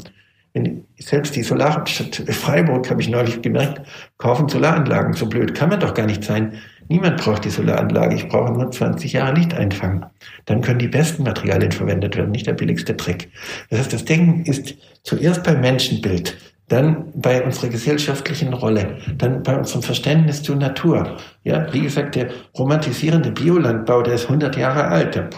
Wenn 0.52 0.84
selbst 0.98 1.34
die 1.34 1.42
Solarstadt 1.42 2.22
Freiburg, 2.28 2.90
habe 2.90 3.00
ich 3.00 3.08
neulich 3.08 3.40
gemerkt, 3.40 3.80
kaufen 4.18 4.48
Solaranlagen. 4.48 5.14
So 5.14 5.26
blöd 5.26 5.54
kann 5.54 5.70
man 5.70 5.80
doch 5.80 5.94
gar 5.94 6.06
nicht 6.06 6.24
sein. 6.24 6.58
Niemand 6.92 7.22
braucht 7.22 7.46
die 7.46 7.50
Solaranlage. 7.50 8.16
Ich 8.16 8.28
brauche 8.28 8.52
nur 8.52 8.70
20 8.70 9.14
Jahre 9.14 9.34
Licht 9.34 9.54
einfangen. 9.54 10.04
Dann 10.44 10.60
können 10.60 10.78
die 10.78 10.88
besten 10.88 11.22
Materialien 11.22 11.72
verwendet 11.72 12.18
werden, 12.18 12.32
nicht 12.32 12.46
der 12.46 12.52
billigste 12.52 12.92
Dreck. 12.92 13.30
Das 13.70 13.78
heißt, 13.78 13.94
das 13.94 14.04
Denken 14.04 14.44
ist 14.44 14.74
zuerst 15.02 15.42
beim 15.42 15.62
Menschenbild, 15.62 16.36
dann 16.72 17.12
bei 17.14 17.44
unserer 17.44 17.68
gesellschaftlichen 17.68 18.54
Rolle, 18.54 18.96
dann 19.18 19.42
bei 19.42 19.58
unserem 19.58 19.82
Verständnis 19.82 20.42
zur 20.42 20.56
Natur. 20.56 21.18
Ja, 21.44 21.70
wie 21.72 21.82
gesagt, 21.82 22.14
der 22.14 22.28
romantisierende 22.56 23.30
Biolandbau, 23.30 24.00
der 24.00 24.14
ist 24.14 24.24
100 24.24 24.56
Jahre 24.56 24.88
alt, 24.88 25.14
der 25.14 25.28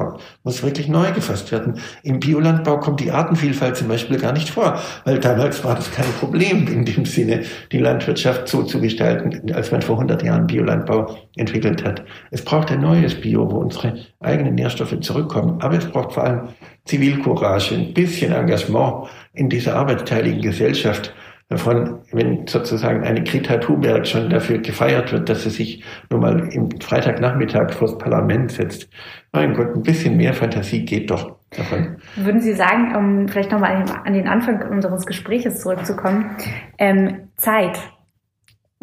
muss 0.45 0.63
wirklich 0.63 0.87
neu 0.87 1.11
gefasst 1.11 1.51
werden. 1.51 1.81
Im 2.05 2.21
Biolandbau 2.21 2.79
kommt 2.79 3.01
die 3.01 3.11
Artenvielfalt 3.11 3.77
zum 3.77 3.89
Beispiel 3.89 4.19
gar 4.19 4.33
nicht 4.33 4.51
vor, 4.51 4.79
weil 5.05 5.19
damals 5.19 5.65
war 5.65 5.75
das 5.75 5.91
kein 5.91 6.07
Problem 6.21 6.69
in 6.69 6.85
dem 6.85 7.05
Sinne, 7.05 7.43
die 7.73 7.79
Landwirtschaft 7.79 8.47
so 8.47 8.63
zu 8.63 8.81
gestalten, 8.81 9.53
als 9.53 9.73
man 9.73 9.83
vor 9.83 9.97
100 9.97 10.23
Jahren 10.23 10.47
Biolandbau 10.47 11.17
entwickelt 11.37 11.85
hat. 11.85 12.05
Es 12.31 12.43
braucht 12.45 12.71
ein 12.71 12.81
neues 12.81 13.21
Bio, 13.21 13.51
wo 13.51 13.57
unsere 13.57 13.95
eigenen 14.21 14.55
Nährstoffe 14.55 15.01
zurückkommen, 15.01 15.61
aber 15.61 15.79
es 15.79 15.87
braucht 15.87 16.13
vor 16.13 16.23
allem 16.23 16.49
Zivilcourage, 16.85 17.75
ein 17.75 17.95
bisschen 17.95 18.33
Engagement 18.33 19.09
in 19.33 19.49
dieser 19.49 19.75
arbeitsteiligen 19.75 20.43
Gesellschaft 20.43 21.13
davon, 21.49 22.01
wenn 22.13 22.47
sozusagen 22.47 23.05
eine 23.05 23.23
Greta 23.23 23.59
Thunberg 23.59 24.07
schon 24.07 24.31
dafür 24.31 24.59
gefeiert 24.59 25.13
wird, 25.13 25.29
dass 25.29 25.43
sie 25.43 25.51
sich 25.51 25.85
nur 26.11 26.21
mal 26.21 26.49
im 26.53 26.71
Freitagnachmittag 26.81 27.73
vors 27.73 27.99
Parlament 27.99 28.53
setzt. 28.53 28.89
Mein 29.33 29.55
Gott, 29.55 29.75
ein 29.75 29.83
bisschen 29.83 30.17
mehr 30.17 30.33
Fantasie 30.35 30.85
geht 30.85 31.11
doch 31.11 31.37
davon. 31.51 31.97
Würden 32.17 32.41
Sie 32.41 32.55
sagen, 32.55 32.95
um 32.97 33.29
vielleicht 33.29 33.53
nochmal 33.53 33.85
an 34.05 34.13
den 34.13 34.27
Anfang 34.27 34.69
unseres 34.71 35.07
Gespräches 35.07 35.61
zurückzukommen, 35.61 36.37
ähm, 36.79 37.29
Zeit 37.37 37.79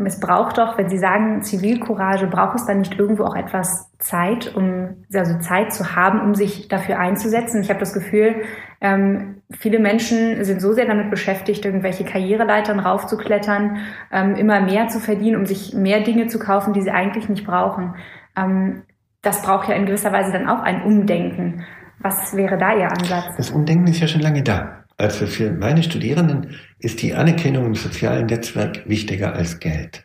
es 0.06 0.20
braucht 0.20 0.58
doch, 0.58 0.78
wenn 0.78 0.90
Sie 0.90 0.98
sagen 0.98 1.42
Zivilcourage, 1.42 2.28
braucht 2.28 2.56
es 2.56 2.66
dann 2.66 2.80
nicht 2.80 2.98
irgendwo 2.98 3.24
auch 3.24 3.36
etwas 3.36 3.90
Zeit, 4.00 4.56
um 4.56 5.06
also 5.14 5.40
Zeit 5.40 5.74
zu 5.74 5.96
haben, 5.96 6.22
um 6.22 6.36
sich 6.36 6.68
dafür 6.68 7.00
einzusetzen? 7.00 7.62
Ich 7.62 7.70
habe 7.70 7.80
das 7.80 7.94
Gefühl, 7.94 8.44
ähm, 8.82 9.42
viele 9.52 9.80
Menschen 9.80 10.44
sind 10.44 10.62
so 10.62 10.74
sehr 10.74 10.86
damit 10.86 11.10
beschäftigt, 11.10 11.66
irgendwelche 11.66 12.04
Karriereleitern 12.04 12.80
raufzuklettern, 12.80 13.78
ähm, 14.12 14.36
immer 14.36 14.62
mehr 14.62 14.88
zu 14.88 15.00
verdienen, 15.00 15.38
um 15.38 15.46
sich 15.46 15.74
mehr 15.74 16.02
Dinge 16.02 16.28
zu 16.28 16.40
kaufen, 16.40 16.74
die 16.74 16.82
sie 16.82 16.92
eigentlich 16.92 17.30
nicht 17.30 17.46
brauchen. 17.46 17.96
Ähm, 18.36 18.84
das 19.22 19.42
braucht 19.42 19.70
ja 19.70 19.76
in 19.76 19.86
gewisser 19.86 20.12
Weise 20.12 20.32
dann 20.32 20.50
auch 20.50 20.62
ein 20.62 20.84
Umdenken. 20.84 21.64
Was 22.00 22.36
wäre 22.36 22.58
da 22.58 22.76
Ihr 22.76 22.92
Ansatz? 22.92 23.36
Das 23.38 23.52
Umdenken 23.52 23.88
ist 23.88 24.00
ja 24.00 24.08
schon 24.08 24.22
lange 24.22 24.42
da. 24.42 24.81
Also 25.02 25.26
für 25.26 25.52
meine 25.52 25.82
Studierenden 25.82 26.56
ist 26.78 27.02
die 27.02 27.16
Anerkennung 27.16 27.66
im 27.66 27.76
sozialen 27.76 28.28
Netzwerk 28.28 28.88
wichtiger 28.88 29.34
als 29.34 29.60
Geld. 29.60 30.04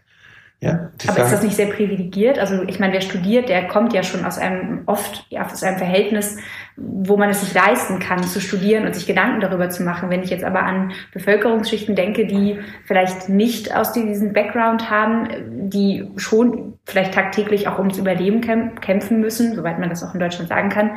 Ja, 0.58 0.90
Aber 1.06 1.22
ist 1.22 1.32
das 1.32 1.42
nicht 1.42 1.54
sehr 1.54 1.66
privilegiert? 1.66 2.38
Also 2.38 2.62
ich 2.62 2.80
meine, 2.80 2.94
wer 2.94 3.02
studiert, 3.02 3.50
der 3.50 3.68
kommt 3.68 3.92
ja 3.92 4.02
schon 4.02 4.24
aus 4.24 4.38
einem 4.38 4.84
oft 4.86 5.26
ja, 5.28 5.44
aus 5.44 5.62
einem 5.62 5.76
Verhältnis, 5.76 6.38
wo 6.76 7.18
man 7.18 7.28
es 7.28 7.42
sich 7.42 7.52
leisten 7.52 7.98
kann, 7.98 8.24
zu 8.24 8.40
studieren 8.40 8.86
und 8.86 8.94
sich 8.94 9.06
Gedanken 9.06 9.40
darüber 9.40 9.68
zu 9.68 9.82
machen. 9.82 10.08
Wenn 10.08 10.22
ich 10.22 10.30
jetzt 10.30 10.44
aber 10.44 10.62
an 10.62 10.92
Bevölkerungsschichten 11.12 11.94
denke, 11.94 12.26
die 12.26 12.58
vielleicht 12.86 13.28
nicht 13.28 13.76
aus 13.76 13.92
diesem 13.92 14.32
Background 14.32 14.88
haben, 14.88 15.28
die 15.68 16.08
schon 16.16 16.78
vielleicht 16.86 17.12
tagtäglich 17.12 17.68
auch 17.68 17.78
ums 17.78 17.98
Überleben 17.98 18.40
kämpfen 18.40 19.20
müssen, 19.20 19.54
soweit 19.54 19.78
man 19.78 19.90
das 19.90 20.02
auch 20.02 20.14
in 20.14 20.20
Deutschland 20.20 20.48
sagen 20.48 20.70
kann, 20.70 20.96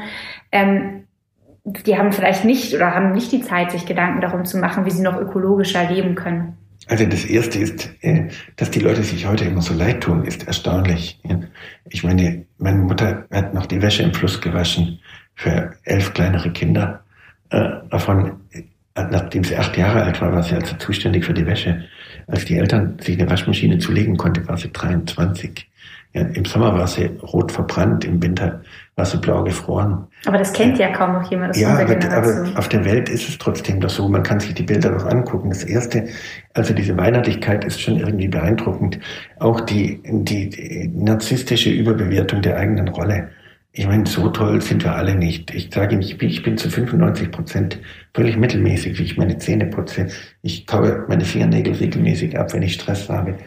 ähm, 0.54 1.04
die 1.64 1.98
haben 1.98 2.12
vielleicht 2.12 2.46
nicht 2.46 2.74
oder 2.74 2.94
haben 2.94 3.12
nicht 3.12 3.32
die 3.32 3.42
Zeit, 3.42 3.72
sich 3.72 3.86
Gedanken 3.86 4.22
darum 4.22 4.46
zu 4.46 4.58
machen, 4.58 4.86
wie 4.86 4.92
sie 4.92 5.02
noch 5.02 5.20
ökologischer 5.20 5.90
leben 5.90 6.16
können. 6.16 6.58
Also 6.88 7.06
das 7.06 7.26
Erste 7.26 7.60
ist, 7.60 7.90
äh, 8.02 8.30
dass 8.56 8.72
die 8.72 8.80
Leute 8.80 9.04
sich 9.04 9.28
heute 9.28 9.46
immer 9.46 9.62
so 9.62 9.74
leid 9.74 10.02
tun, 10.02 10.24
ist 10.24 10.48
erstaunlich. 10.48 11.22
Ich 11.90 12.04
meine, 12.04 12.46
meine 12.58 12.80
Mutter 12.80 13.26
hat 13.32 13.54
noch 13.54 13.68
die 13.68 13.82
Wäsche 13.82 14.04
im 14.04 14.14
Fluss 14.14 14.42
gewaschen 14.42 15.00
für 15.36 15.74
elf 15.84 16.14
kleinere 16.14 16.52
Kinder. 16.52 17.04
Äh, 17.52 17.70
davon, 17.92 18.40
äh, 18.52 18.64
nachdem 18.96 19.44
sie 19.44 19.56
acht 19.56 19.78
Jahre 19.78 20.04
alt 20.04 20.20
war, 20.20 20.34
war 20.34 20.42
sie 20.42 20.56
also 20.56 20.76
zuständig 20.78 21.26
für 21.26 21.34
die 21.34 21.46
Wäsche. 21.46 21.86
Als 22.28 22.46
die 22.46 22.58
Eltern 22.58 22.98
sich 23.00 23.20
eine 23.20 23.30
Waschmaschine 23.30 23.78
zulegen 23.78 24.18
konnte, 24.18 24.48
war 24.48 24.58
sie 24.58 24.72
23. 24.72 25.69
Ja, 26.14 26.22
Im 26.22 26.44
Sommer 26.46 26.74
war 26.74 26.88
sie 26.88 27.06
rot 27.22 27.52
verbrannt, 27.52 28.04
im 28.04 28.22
Winter 28.22 28.62
war 28.96 29.06
sie 29.06 29.18
blau 29.18 29.44
gefroren. 29.44 30.08
Aber 30.26 30.40
das 30.40 30.52
kennt 30.54 30.80
ja, 30.80 30.88
ja 30.88 30.94
kaum 30.96 31.14
noch 31.14 31.30
jemand. 31.30 31.56
ja, 31.56 31.78
aber, 31.78 31.96
aber, 32.12 32.58
auf 32.58 32.68
der 32.68 32.84
Welt 32.84 33.10
ist 33.10 33.30
es 33.30 33.38
trotzdem 33.38 33.80
doch 33.80 33.92
so. 33.92 34.10
Man 34.10 34.24
kann 34.24 34.40
sich 34.40 34.56
die 34.56 34.64
Bilder 34.64 34.90
noch 34.90 35.06
angucken. 35.06 35.50
Das 35.50 35.64
erste, 35.64 36.08
also 36.56 36.74
diese 36.74 36.98
Weihnachtlichkeit 36.98 37.64
ist 37.64 37.80
schon 37.80 37.98
irgendwie 37.98 38.28
beeindruckend. 38.28 39.00
Auch 39.38 39.62
die, 39.62 40.02
die, 40.04 40.50
die 40.50 40.92
narzisstische 40.94 41.70
Überbewertung 41.70 42.42
der 42.42 42.58
eigenen 42.58 42.88
Rolle. 42.88 43.30
Ich 43.72 43.86
meine, 43.86 44.08
so 44.08 44.30
toll 44.30 44.62
sind 44.62 44.84
wir 44.84 44.96
alle 44.96 45.14
nicht. 45.14 45.54
Ich 45.54 45.70
sage 45.72 45.94
Ihnen, 45.94 46.02
ich 46.02 46.18
bin, 46.18 46.28
ich 46.28 46.42
bin 46.42 46.58
zu 46.58 46.72
95 46.72 47.32
Prozent 47.32 47.80
völlig 48.16 48.36
mittelmäßig, 48.36 48.98
wie 48.98 49.04
ich 49.04 49.16
meine 49.16 49.38
Zähne 49.38 49.68
putze. 49.68 50.08
Ich 50.42 50.66
kaue 50.66 51.06
meine 51.08 51.24
Fingernägel 51.24 51.76
regelmäßig 51.76 52.38
ab, 52.38 52.52
wenn 52.54 52.64
ich 52.64 52.74
Stress 52.74 53.08
habe. 53.10 53.38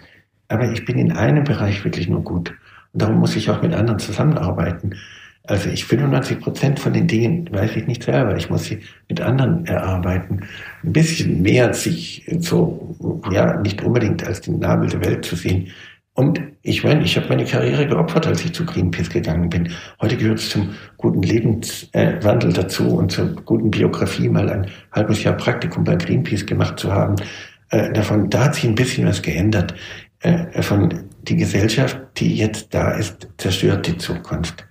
Aber 0.53 0.71
ich 0.71 0.85
bin 0.85 0.99
in 0.99 1.13
einem 1.13 1.45
Bereich 1.45 1.83
wirklich 1.83 2.09
nur 2.09 2.23
gut. 2.23 2.51
Und 2.93 3.01
darum 3.01 3.17
muss 3.17 3.37
ich 3.37 3.49
auch 3.49 3.63
mit 3.63 3.73
anderen 3.73 3.99
zusammenarbeiten. 3.99 4.97
Also 5.45 5.71
ich 5.71 5.87
95 5.87 6.41
Prozent 6.41 6.79
von 6.79 6.93
den 6.93 7.07
Dingen 7.07 7.49
weiß 7.51 7.75
ich 7.77 7.87
nicht 7.87 8.03
selber. 8.03 8.37
Ich 8.37 8.51
muss 8.51 8.65
sie 8.65 8.81
mit 9.09 9.23
anderen 9.23 9.65
erarbeiten. 9.65 10.43
Ein 10.85 10.93
bisschen 10.93 11.41
mehr 11.41 11.73
sich 11.73 12.31
so, 12.41 12.95
ja, 13.33 13.59
nicht 13.61 13.83
unbedingt 13.83 14.27
als 14.27 14.43
den 14.43 14.59
Nabel 14.59 14.91
der 14.91 15.03
Welt 15.03 15.25
zu 15.25 15.37
sehen. 15.37 15.69
Und 16.15 16.39
ich 16.61 16.85
meine, 16.85 17.03
ich 17.03 17.17
habe 17.17 17.31
meine 17.31 17.47
Karriere 17.47 17.87
geopfert, 17.87 18.27
als 18.27 18.45
ich 18.45 18.53
zu 18.53 18.67
Greenpeace 18.67 19.09
gegangen 19.09 19.49
bin. 19.49 19.73
Heute 20.03 20.19
gehört 20.19 20.39
es 20.39 20.51
zum 20.51 20.75
guten 20.99 21.23
Lebenswandel 21.23 22.53
dazu 22.53 22.99
und 22.99 23.11
zur 23.11 23.35
guten 23.47 23.71
Biografie, 23.71 24.29
mal 24.29 24.51
ein 24.51 24.67
halbes 24.93 25.25
Jahr 25.25 25.35
Praktikum 25.35 25.85
bei 25.85 25.97
Greenpeace 25.97 26.45
gemacht 26.45 26.79
zu 26.79 26.93
haben. 26.93 27.17
Äh, 27.71 27.91
davon, 27.95 28.29
da 28.29 28.45
hat 28.45 28.57
sich 28.57 28.65
ein 28.65 28.75
bisschen 28.75 29.09
was 29.09 29.23
geändert 29.23 29.75
äh, 30.23 30.63
von 30.63 31.05
die 31.23 31.37
Gesellschaft, 31.37 31.99
die 32.17 32.37
jetzt 32.37 32.75
da 32.75 32.93
ist, 32.93 33.29
zerstört 33.39 33.87
die 33.87 33.97
Zukunft. 33.99 34.67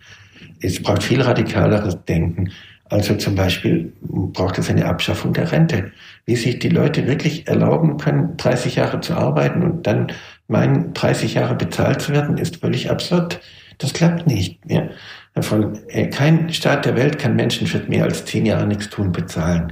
Es 0.61 0.81
braucht 0.81 1.03
viel 1.03 1.21
radikaleres 1.21 2.03
Denken. 2.05 2.51
Also 2.85 3.15
zum 3.15 3.35
Beispiel 3.35 3.93
braucht 4.01 4.57
es 4.57 4.69
eine 4.69 4.85
Abschaffung 4.85 5.31
der 5.31 5.51
Rente. 5.51 5.91
Wie 6.25 6.35
sich 6.35 6.59
die 6.59 6.69
Leute 6.69 7.07
wirklich 7.07 7.47
erlauben 7.47 7.97
können, 7.97 8.35
30 8.35 8.75
Jahre 8.75 8.99
zu 8.99 9.13
arbeiten 9.13 9.63
und 9.63 9.87
dann 9.87 10.11
meinen, 10.49 10.93
30 10.93 11.35
Jahre 11.35 11.55
bezahlt 11.55 12.01
zu 12.01 12.11
werden, 12.11 12.37
ist 12.37 12.57
völlig 12.57 12.91
absurd. 12.91 13.39
Das 13.77 13.93
klappt 13.93 14.27
nicht 14.27 14.65
mehr. 14.65 14.89
Von, 15.39 15.79
äh, 15.87 16.07
kein 16.07 16.51
Staat 16.51 16.85
der 16.85 16.97
Welt 16.97 17.17
kann 17.17 17.37
Menschen 17.37 17.65
für 17.65 17.79
mehr 17.87 18.03
als 18.03 18.25
10 18.25 18.45
Jahre 18.45 18.67
nichts 18.67 18.89
tun 18.89 19.13
bezahlen. 19.13 19.71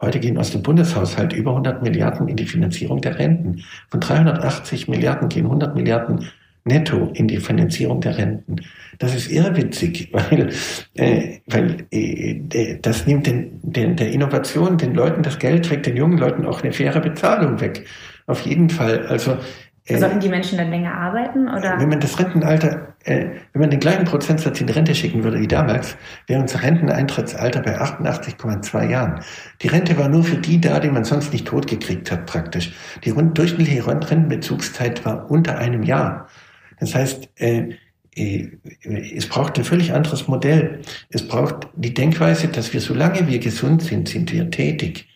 Heute 0.00 0.20
gehen 0.20 0.36
aus 0.36 0.50
dem 0.50 0.62
Bundeshaushalt 0.62 1.32
über 1.32 1.52
100 1.52 1.82
Milliarden 1.82 2.28
in 2.28 2.36
die 2.36 2.46
Finanzierung 2.46 3.00
der 3.00 3.18
Renten. 3.18 3.64
Von 3.90 4.00
380 4.00 4.88
Milliarden 4.88 5.28
gehen 5.28 5.46
100 5.46 5.74
Milliarden 5.74 6.28
netto 6.64 7.10
in 7.14 7.28
die 7.28 7.38
Finanzierung 7.38 8.00
der 8.00 8.18
Renten. 8.18 8.56
Das 8.98 9.14
ist 9.14 9.30
irrwitzig, 9.30 10.10
weil, 10.12 10.50
äh, 10.94 11.38
weil 11.46 11.86
äh, 11.90 12.78
das 12.82 13.06
nimmt 13.06 13.26
den, 13.26 13.60
den, 13.62 13.96
der 13.96 14.10
Innovation, 14.10 14.76
den 14.76 14.94
Leuten 14.94 15.22
das 15.22 15.38
Geld 15.38 15.70
weg, 15.70 15.84
den 15.84 15.96
jungen 15.96 16.18
Leuten 16.18 16.44
auch 16.44 16.62
eine 16.62 16.72
faire 16.72 17.00
Bezahlung 17.00 17.60
weg. 17.60 17.86
Auf 18.26 18.40
jeden 18.40 18.68
Fall. 18.68 19.06
Also 19.06 19.38
äh, 19.86 19.98
Sollten 19.98 20.18
die 20.18 20.28
Menschen 20.28 20.58
dann 20.58 20.70
länger 20.70 20.94
arbeiten? 20.94 21.48
Oder? 21.48 21.78
Wenn 21.78 21.88
man 21.88 22.00
das 22.00 22.18
Rentenalter, 22.18 22.94
äh, 23.04 23.26
wenn 23.52 23.60
man 23.60 23.70
den 23.70 23.78
gleichen 23.78 24.04
Prozentsatz 24.04 24.60
in 24.60 24.66
die 24.66 24.72
Rente 24.72 24.94
schicken 24.94 25.22
würde 25.22 25.40
wie 25.40 25.46
damals, 25.46 25.96
wäre 26.26 26.40
unser 26.40 26.62
Renteneintrittsalter 26.62 27.60
bei 27.62 27.80
88,2 27.80 28.90
Jahren. 28.90 29.20
Die 29.62 29.68
Rente 29.68 29.96
war 29.96 30.08
nur 30.08 30.24
für 30.24 30.38
die 30.38 30.60
da, 30.60 30.80
die 30.80 30.90
man 30.90 31.04
sonst 31.04 31.32
nicht 31.32 31.46
totgekriegt 31.46 32.10
hat 32.10 32.26
praktisch. 32.26 32.74
Die 33.04 33.12
durchschnittliche 33.12 33.86
Rentenbezugszeit 33.86 35.04
war 35.04 35.30
unter 35.30 35.58
einem 35.58 35.84
Jahr. 35.84 36.26
Das 36.80 36.94
heißt, 36.94 37.28
äh, 37.36 37.76
äh, 38.16 38.48
es 39.14 39.28
braucht 39.28 39.56
ein 39.56 39.64
völlig 39.64 39.92
anderes 39.92 40.26
Modell. 40.26 40.80
Es 41.10 41.28
braucht 41.28 41.68
die 41.76 41.94
Denkweise, 41.94 42.48
dass 42.48 42.72
wir, 42.72 42.80
solange 42.80 43.28
wir 43.28 43.38
gesund 43.38 43.82
sind, 43.82 44.08
sind 44.08 44.32
wir 44.32 44.50
tätig. 44.50 45.08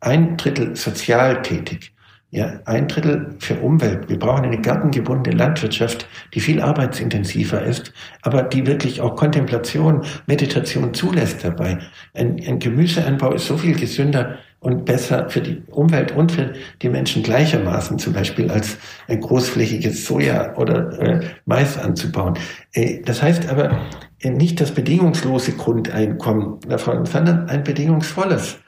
Ein 0.00 0.36
Drittel 0.36 0.74
sozial 0.74 1.42
tätig. 1.42 1.92
Ja, 2.30 2.60
ein 2.66 2.88
Drittel 2.88 3.36
für 3.38 3.54
Umwelt. 3.54 4.10
Wir 4.10 4.18
brauchen 4.18 4.44
eine 4.44 4.60
gartengebundene 4.60 5.34
Landwirtschaft, 5.34 6.06
die 6.34 6.40
viel 6.40 6.60
arbeitsintensiver 6.60 7.62
ist, 7.62 7.94
aber 8.20 8.42
die 8.42 8.66
wirklich 8.66 9.00
auch 9.00 9.16
Kontemplation, 9.16 10.02
Meditation 10.26 10.92
zulässt 10.92 11.42
dabei. 11.42 11.78
Ein, 12.12 12.38
ein 12.46 12.58
Gemüseanbau 12.58 13.32
ist 13.32 13.46
so 13.46 13.56
viel 13.56 13.74
gesünder 13.74 14.36
und 14.60 14.84
besser 14.84 15.30
für 15.30 15.40
die 15.40 15.62
Umwelt 15.70 16.12
und 16.12 16.32
für 16.32 16.52
die 16.82 16.90
Menschen 16.90 17.22
gleichermaßen, 17.22 17.98
zum 17.98 18.12
Beispiel 18.12 18.50
als 18.50 18.76
ein 19.06 19.20
großflächiges 19.20 20.04
Soja 20.04 20.54
oder 20.56 21.00
äh, 21.00 21.20
Mais 21.46 21.78
anzubauen. 21.78 22.34
Äh, 22.72 23.00
das 23.02 23.22
heißt 23.22 23.48
aber 23.48 23.80
äh, 24.20 24.28
nicht 24.28 24.60
das 24.60 24.72
bedingungslose 24.72 25.52
Grundeinkommen 25.52 26.60
davon, 26.68 27.06
sondern 27.06 27.48
ein 27.48 27.62
bedingungsvolles. 27.62 28.58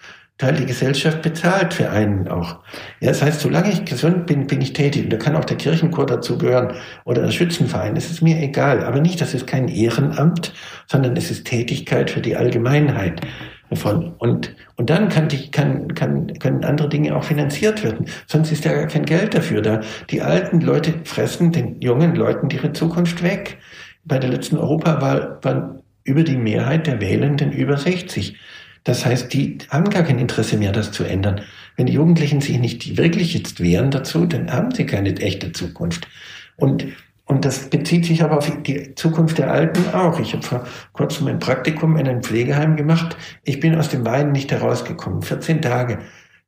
Teil 0.40 0.54
die 0.54 0.64
Gesellschaft 0.64 1.20
bezahlt 1.20 1.74
für 1.74 1.90
einen 1.90 2.26
auch. 2.26 2.60
Ja, 3.00 3.10
das 3.10 3.20
heißt, 3.20 3.40
solange 3.40 3.70
ich 3.70 3.84
gesund 3.84 4.26
bin, 4.26 4.46
bin 4.46 4.62
ich 4.62 4.72
tätig. 4.72 5.04
Und 5.04 5.12
da 5.12 5.18
kann 5.18 5.36
auch 5.36 5.44
der 5.44 5.58
Kirchenchor 5.58 6.06
dazu 6.06 6.38
gehören 6.38 6.72
oder 7.04 7.20
der 7.20 7.30
Schützenverein. 7.30 7.94
Es 7.94 8.10
ist 8.10 8.22
mir 8.22 8.40
egal. 8.40 8.82
Aber 8.82 9.00
nicht, 9.00 9.20
das 9.20 9.34
ist 9.34 9.46
kein 9.46 9.68
Ehrenamt, 9.68 10.54
sondern 10.86 11.14
es 11.14 11.30
ist 11.30 11.46
Tätigkeit 11.46 12.10
für 12.10 12.22
die 12.22 12.36
Allgemeinheit. 12.36 13.20
davon. 13.68 14.14
Und, 14.16 14.56
und 14.76 14.88
dann 14.88 15.10
kann, 15.10 15.28
die, 15.28 15.50
kann, 15.50 15.94
kann, 15.94 16.32
können 16.38 16.64
andere 16.64 16.88
Dinge 16.88 17.14
auch 17.14 17.24
finanziert 17.24 17.84
werden. 17.84 18.06
Sonst 18.26 18.50
ist 18.50 18.64
ja 18.64 18.72
gar 18.72 18.86
kein 18.86 19.04
Geld 19.04 19.34
dafür 19.34 19.60
da. 19.60 19.82
Die 20.08 20.22
alten 20.22 20.62
Leute 20.62 20.94
fressen 21.04 21.52
den 21.52 21.82
jungen 21.82 22.14
Leuten 22.16 22.48
ihre 22.48 22.72
Zukunft 22.72 23.22
weg. 23.22 23.58
Bei 24.06 24.18
der 24.18 24.30
letzten 24.30 24.56
Europawahl 24.56 25.38
waren 25.42 25.82
über 26.04 26.22
die 26.22 26.38
Mehrheit 26.38 26.86
der 26.86 26.98
Wählenden 27.02 27.52
über 27.52 27.76
60. 27.76 28.38
Das 28.84 29.04
heißt, 29.04 29.32
die 29.32 29.58
haben 29.68 29.90
gar 29.90 30.02
kein 30.02 30.18
Interesse 30.18 30.56
mehr, 30.56 30.72
das 30.72 30.92
zu 30.92 31.04
ändern. 31.04 31.42
Wenn 31.76 31.86
die 31.86 31.92
Jugendlichen 31.92 32.40
sich 32.40 32.58
nicht 32.58 32.96
wirklich 32.96 33.34
jetzt 33.34 33.60
wehren 33.60 33.90
dazu, 33.90 34.26
dann 34.26 34.52
haben 34.52 34.70
sie 34.74 34.86
keine 34.86 35.14
echte 35.16 35.52
Zukunft. 35.52 36.08
Und 36.56 36.86
und 37.30 37.44
das 37.44 37.70
bezieht 37.70 38.06
sich 38.06 38.24
aber 38.24 38.38
auf 38.38 38.50
die 38.62 38.96
Zukunft 38.96 39.38
der 39.38 39.52
Alten 39.52 39.94
auch. 39.94 40.18
Ich 40.18 40.32
habe 40.32 40.42
vor 40.42 40.66
kurzem 40.92 41.28
ein 41.28 41.38
Praktikum 41.38 41.96
in 41.96 42.08
einem 42.08 42.24
Pflegeheim 42.24 42.74
gemacht. 42.74 43.16
Ich 43.44 43.60
bin 43.60 43.76
aus 43.76 43.88
dem 43.88 44.04
Weinen 44.04 44.32
nicht 44.32 44.50
herausgekommen. 44.50 45.22
14 45.22 45.62
Tage. 45.62 46.00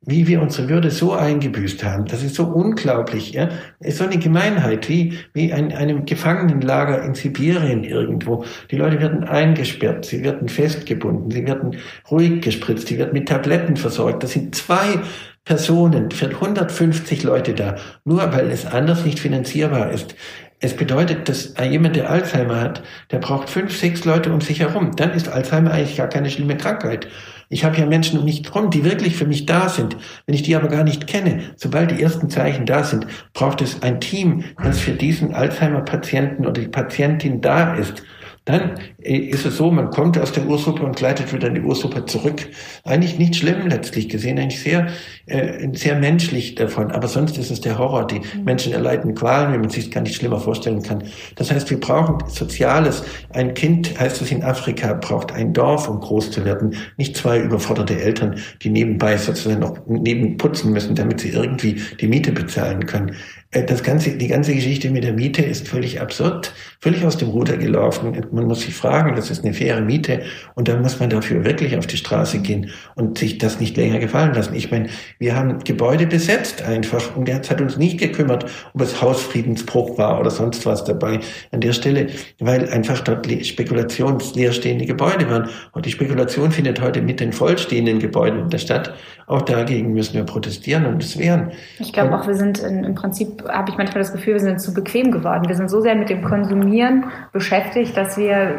Wie 0.04 0.26
wir 0.26 0.42
unsere 0.42 0.68
Würde 0.68 0.90
so 0.90 1.12
eingebüßt 1.12 1.84
haben, 1.84 2.06
das 2.06 2.24
ist 2.24 2.34
so 2.34 2.44
unglaublich. 2.44 3.32
Ja? 3.32 3.50
ist 3.78 3.98
so 3.98 4.04
eine 4.04 4.18
Gemeinheit, 4.18 4.88
wie, 4.88 5.18
wie 5.32 5.52
ein, 5.52 5.72
einem 5.72 6.06
Gefangenenlager 6.06 7.02
in 7.02 7.14
Sibirien 7.14 7.84
irgendwo. 7.84 8.44
Die 8.72 8.76
Leute 8.76 9.00
werden 9.00 9.22
eingesperrt, 9.22 10.04
sie 10.04 10.24
werden 10.24 10.48
festgebunden, 10.48 11.30
sie 11.30 11.46
werden 11.46 11.76
ruhig 12.10 12.40
gespritzt, 12.40 12.88
sie 12.88 12.98
werden 12.98 13.12
mit 13.12 13.28
Tabletten 13.28 13.76
versorgt. 13.76 14.24
Das 14.24 14.32
sind 14.32 14.56
zwei 14.56 14.98
Personen 15.44 16.10
für 16.10 16.30
150 16.30 17.22
Leute 17.22 17.54
da, 17.54 17.76
nur 18.04 18.32
weil 18.32 18.50
es 18.50 18.66
anders 18.66 19.04
nicht 19.04 19.20
finanzierbar 19.20 19.92
ist. 19.92 20.16
Es 20.58 20.76
bedeutet, 20.76 21.28
dass 21.28 21.54
jemand, 21.60 21.96
der 21.96 22.08
Alzheimer 22.08 22.60
hat, 22.60 22.84
der 23.10 23.18
braucht 23.18 23.50
fünf, 23.50 23.76
sechs 23.76 24.04
Leute 24.04 24.32
um 24.32 24.40
sich 24.40 24.60
herum. 24.60 24.94
Dann 24.94 25.10
ist 25.10 25.28
Alzheimer 25.28 25.72
eigentlich 25.72 25.96
gar 25.96 26.08
keine 26.08 26.30
schlimme 26.30 26.56
Krankheit. 26.56 27.08
Ich 27.52 27.66
habe 27.66 27.76
ja 27.76 27.84
Menschen 27.84 28.18
um 28.18 28.24
mich 28.24 28.42
herum, 28.44 28.70
die 28.70 28.82
wirklich 28.82 29.14
für 29.14 29.26
mich 29.26 29.44
da 29.44 29.68
sind. 29.68 29.98
Wenn 30.24 30.34
ich 30.34 30.42
die 30.42 30.56
aber 30.56 30.68
gar 30.68 30.84
nicht 30.84 31.06
kenne, 31.06 31.42
sobald 31.56 31.90
die 31.90 32.02
ersten 32.02 32.30
Zeichen 32.30 32.64
da 32.64 32.82
sind, 32.82 33.06
braucht 33.34 33.60
es 33.60 33.82
ein 33.82 34.00
Team, 34.00 34.44
das 34.62 34.80
für 34.80 34.92
diesen 34.92 35.34
Alzheimer-Patienten 35.34 36.46
oder 36.46 36.62
die 36.62 36.68
Patientin 36.68 37.42
da 37.42 37.74
ist 37.74 38.02
dann 38.44 38.72
äh, 39.00 39.16
ist 39.16 39.46
es 39.46 39.56
so, 39.56 39.70
man 39.70 39.90
kommt 39.90 40.18
aus 40.18 40.32
der 40.32 40.46
Ursuppe 40.46 40.82
und 40.82 40.96
gleitet 40.96 41.32
wieder 41.32 41.48
in 41.48 41.54
die 41.54 41.60
Ursuppe 41.60 42.04
zurück. 42.06 42.48
Eigentlich 42.84 43.18
nicht 43.18 43.36
schlimm 43.36 43.68
letztlich 43.68 44.08
gesehen, 44.08 44.38
eigentlich 44.38 44.60
sehr, 44.60 44.88
äh, 45.26 45.68
sehr 45.72 45.96
menschlich 45.96 46.56
davon. 46.56 46.90
Aber 46.90 47.06
sonst 47.06 47.38
ist 47.38 47.50
es 47.50 47.60
der 47.60 47.78
Horror. 47.78 48.06
Die 48.06 48.18
mhm. 48.18 48.44
Menschen 48.44 48.72
erleiden 48.72 49.14
Qualen, 49.14 49.52
wie 49.52 49.58
man 49.58 49.70
sich 49.70 49.90
gar 49.90 50.00
nicht 50.00 50.16
schlimmer 50.16 50.40
vorstellen 50.40 50.82
kann. 50.82 51.04
Das 51.36 51.52
heißt, 51.52 51.70
wir 51.70 51.78
brauchen 51.78 52.18
Soziales. 52.28 53.04
Ein 53.30 53.54
Kind, 53.54 53.98
heißt 54.00 54.20
es 54.20 54.32
in 54.32 54.42
Afrika, 54.42 54.92
braucht 54.94 55.32
ein 55.32 55.52
Dorf, 55.52 55.88
um 55.88 56.00
groß 56.00 56.32
zu 56.32 56.44
werden. 56.44 56.74
Nicht 56.96 57.16
zwei 57.16 57.38
überforderte 57.38 58.00
Eltern, 58.00 58.36
die 58.62 58.70
nebenbei 58.70 59.16
sozusagen 59.16 59.60
noch 59.60 59.78
neben 59.86 60.36
putzen 60.36 60.72
müssen, 60.72 60.96
damit 60.96 61.20
sie 61.20 61.28
irgendwie 61.28 61.80
die 62.00 62.08
Miete 62.08 62.32
bezahlen 62.32 62.86
können. 62.86 63.14
Äh, 63.52 63.64
das 63.64 63.82
ganze, 63.82 64.10
die 64.10 64.28
ganze 64.28 64.54
Geschichte 64.54 64.90
mit 64.90 65.04
der 65.04 65.12
Miete 65.12 65.42
ist 65.42 65.68
völlig 65.68 66.00
absurd, 66.00 66.52
völlig 66.80 67.04
aus 67.04 67.18
dem 67.18 67.28
Ruder 67.28 67.56
gelaufen. 67.56 68.20
Man 68.32 68.46
muss 68.46 68.62
sich 68.62 68.74
fragen, 68.74 69.14
das 69.14 69.30
ist 69.30 69.44
eine 69.44 69.54
faire 69.54 69.80
Miete 69.80 70.22
und 70.54 70.68
dann 70.68 70.82
muss 70.82 70.98
man 70.98 71.10
dafür 71.10 71.44
wirklich 71.44 71.76
auf 71.76 71.86
die 71.86 71.96
Straße 71.96 72.40
gehen 72.40 72.70
und 72.96 73.18
sich 73.18 73.38
das 73.38 73.60
nicht 73.60 73.76
länger 73.76 73.98
gefallen 73.98 74.34
lassen. 74.34 74.54
Ich 74.54 74.70
meine, 74.70 74.88
wir 75.18 75.36
haben 75.36 75.62
Gebäude 75.64 76.06
besetzt 76.06 76.62
einfach 76.62 77.14
und 77.14 77.28
jetzt 77.28 77.50
hat 77.50 77.60
uns 77.60 77.76
nicht 77.76 77.98
gekümmert, 77.98 78.46
ob 78.72 78.80
es 78.80 79.00
Hausfriedensbruch 79.00 79.98
war 79.98 80.18
oder 80.18 80.30
sonst 80.30 80.64
was 80.66 80.84
dabei 80.84 81.20
an 81.50 81.60
der 81.60 81.74
Stelle, 81.74 82.08
weil 82.40 82.68
einfach 82.70 83.00
dort 83.00 83.26
spekulationsleerstehende 83.26 84.86
Gebäude 84.86 85.28
waren. 85.28 85.48
Und 85.72 85.84
die 85.86 85.90
Spekulation 85.90 86.50
findet 86.50 86.80
heute 86.80 87.02
mit 87.02 87.20
den 87.20 87.32
vollstehenden 87.32 87.98
Gebäuden 87.98 88.48
der 88.48 88.58
Stadt. 88.58 88.94
Auch 89.26 89.42
dagegen 89.42 89.92
müssen 89.92 90.14
wir 90.14 90.24
protestieren 90.24 90.86
und 90.86 91.02
es 91.02 91.18
wehren. 91.18 91.52
Ich 91.78 91.92
glaube 91.92 92.18
auch, 92.18 92.26
wir 92.26 92.34
sind 92.34 92.58
in, 92.58 92.84
im 92.84 92.94
Prinzip 92.94 93.44
habe 93.48 93.70
ich 93.70 93.76
manchmal 93.76 94.02
das 94.02 94.12
Gefühl, 94.12 94.34
wir 94.34 94.40
sind 94.40 94.60
zu 94.60 94.74
bequem 94.74 95.10
geworden. 95.10 95.48
Wir 95.48 95.56
sind 95.56 95.70
so 95.70 95.80
sehr 95.80 95.94
mit 95.94 96.10
dem 96.10 96.22
Konsumieren 96.22 97.06
beschäftigt, 97.32 97.96
dass 97.96 98.16
wir, 98.16 98.54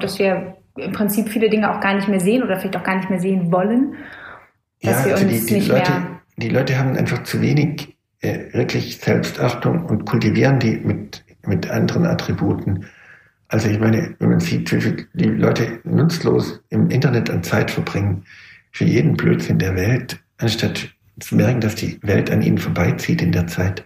dass 0.00 0.18
wir 0.18 0.56
im 0.76 0.92
Prinzip 0.92 1.28
viele 1.28 1.50
Dinge 1.50 1.74
auch 1.74 1.80
gar 1.80 1.94
nicht 1.94 2.08
mehr 2.08 2.20
sehen 2.20 2.42
oder 2.42 2.58
vielleicht 2.58 2.76
auch 2.76 2.84
gar 2.84 2.96
nicht 2.96 3.10
mehr 3.10 3.20
sehen 3.20 3.52
wollen. 3.52 3.94
Dass 4.82 5.00
ja, 5.00 5.06
wir 5.06 5.14
also 5.14 5.26
uns 5.26 5.46
die, 5.46 5.46
die 5.46 5.54
nicht 5.54 5.68
Leute, 5.68 5.90
mehr 5.90 6.18
die 6.38 6.48
Leute 6.48 6.78
haben 6.78 6.96
einfach 6.96 7.24
zu 7.24 7.40
wenig 7.42 7.96
äh, 8.20 8.52
wirklich 8.52 8.98
Selbstachtung 8.98 9.84
und 9.84 10.06
kultivieren 10.06 10.58
die 10.58 10.76
mit, 10.76 11.24
mit 11.46 11.70
anderen 11.70 12.06
Attributen. 12.06 12.86
Also 13.48 13.68
ich 13.68 13.80
meine, 13.80 14.14
wenn 14.18 14.30
man 14.30 14.40
sieht, 14.40 14.70
wie 14.72 14.80
viel 14.80 15.06
die 15.14 15.24
Leute 15.24 15.80
nutzlos 15.84 16.60
im 16.68 16.90
Internet 16.90 17.30
an 17.30 17.42
Zeit 17.42 17.70
verbringen, 17.70 18.24
für 18.72 18.84
jeden 18.84 19.16
Blödsinn 19.16 19.58
der 19.58 19.76
Welt, 19.76 20.18
anstatt 20.38 20.88
zu 21.20 21.36
merken, 21.36 21.60
dass 21.60 21.74
die 21.74 21.98
Welt 22.02 22.30
an 22.30 22.42
ihnen 22.42 22.58
vorbeizieht 22.58 23.22
in 23.22 23.32
der 23.32 23.46
Zeit, 23.46 23.84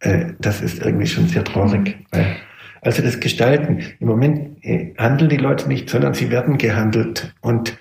äh, 0.00 0.32
das 0.38 0.60
ist 0.60 0.80
irgendwie 0.80 1.06
schon 1.06 1.28
sehr 1.28 1.44
traurig. 1.44 1.96
Weil, 2.10 2.36
also 2.82 3.02
das 3.02 3.20
Gestalten, 3.20 3.82
im 4.00 4.08
Moment 4.08 4.64
äh, 4.64 4.92
handeln 4.98 5.30
die 5.30 5.36
Leute 5.36 5.68
nicht, 5.68 5.88
sondern 5.88 6.14
sie 6.14 6.30
werden 6.30 6.58
gehandelt 6.58 7.34
und 7.40 7.76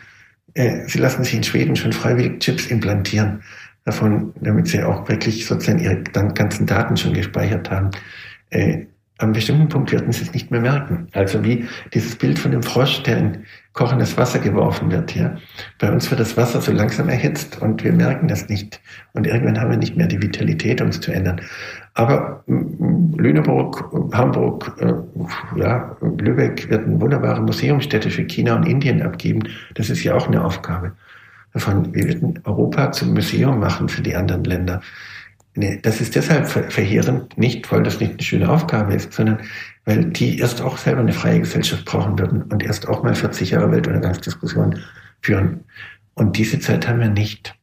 äh, 0.53 0.87
sie 0.87 0.99
lassen 0.99 1.23
sich 1.23 1.33
in 1.33 1.43
Schweden 1.43 1.75
schon 1.75 1.93
freiwillig 1.93 2.39
Chips 2.39 2.67
implantieren, 2.67 3.41
davon, 3.85 4.33
damit 4.39 4.67
sie 4.67 4.83
auch 4.83 5.09
wirklich 5.09 5.45
sozusagen 5.45 5.79
ihre 5.79 6.01
ganzen 6.03 6.65
Daten 6.65 6.95
schon 6.95 7.13
gespeichert 7.13 7.69
haben. 7.69 7.91
Äh, 8.49 8.85
am 9.19 9.31
bestimmten 9.31 9.69
Punkt 9.69 9.91
werden 9.91 10.11
sie 10.11 10.23
es 10.23 10.33
nicht 10.33 10.51
mehr 10.51 10.61
merken. 10.61 11.07
Also 11.13 11.43
wie 11.43 11.67
dieses 11.93 12.15
Bild 12.15 12.39
von 12.39 12.51
dem 12.51 12.63
Frosch, 12.63 13.03
der 13.03 13.17
in 13.17 13.45
kochendes 13.73 14.17
Wasser 14.17 14.39
geworfen 14.39 14.91
wird. 14.91 15.15
Ja. 15.15 15.35
Bei 15.79 15.91
uns 15.91 16.09
wird 16.09 16.19
das 16.19 16.35
Wasser 16.37 16.61
so 16.61 16.71
langsam 16.71 17.09
erhitzt 17.09 17.61
und 17.61 17.83
wir 17.83 17.93
merken 17.93 18.27
das 18.27 18.49
nicht. 18.49 18.79
Und 19.13 19.27
irgendwann 19.27 19.59
haben 19.59 19.71
wir 19.71 19.77
nicht 19.77 19.95
mehr 19.95 20.07
die 20.07 20.21
Vitalität, 20.21 20.81
uns 20.81 20.99
zu 20.99 21.11
ändern. 21.11 21.41
Aber 21.95 22.43
Lüneburg, 22.47 23.91
Hamburg, 24.13 24.75
äh, 24.79 25.59
ja, 25.59 25.95
Lübeck 26.01 26.69
wird 26.69 26.85
eine 26.85 26.99
wunderbare 26.99 27.41
Museumsstätte 27.41 28.09
für 28.09 28.25
China 28.25 28.55
und 28.55 28.67
Indien 28.67 29.01
abgeben. 29.01 29.41
Das 29.75 29.89
ist 29.89 30.03
ja 30.03 30.15
auch 30.15 30.27
eine 30.27 30.43
Aufgabe. 30.43 30.93
Davon, 31.53 31.93
wir 31.93 32.05
würden 32.05 32.39
Europa 32.45 32.91
zum 32.91 33.13
Museum 33.13 33.59
machen 33.59 33.87
für 33.87 34.01
die 34.01 34.15
anderen 34.15 34.43
Länder. 34.43 34.81
Nee, 35.55 35.79
das 35.81 36.01
ist 36.01 36.15
deshalb 36.15 36.47
verheerend, 36.47 37.37
nicht 37.37 37.71
weil 37.71 37.83
das 37.83 37.99
nicht 37.99 38.13
eine 38.13 38.23
schöne 38.23 38.49
Aufgabe 38.49 38.95
ist, 38.95 39.13
sondern 39.13 39.39
weil 39.85 40.05
die 40.05 40.39
erst 40.39 40.61
auch 40.61 40.77
selber 40.79 41.01
eine 41.01 41.13
freie 41.13 41.41
Gesellschaft 41.41 41.85
brauchen 41.85 42.17
würden 42.17 42.41
und 42.43 42.63
erst 42.63 42.87
auch 42.87 43.03
mal 43.03 43.13
40 43.13 43.51
Jahre 43.51 43.71
Weltuntergangsdiskussion 43.71 44.79
führen. 45.21 45.63
Und 46.15 46.37
diese 46.37 46.59
Zeit 46.59 46.87
haben 46.87 47.01
wir 47.01 47.09
nicht. 47.09 47.53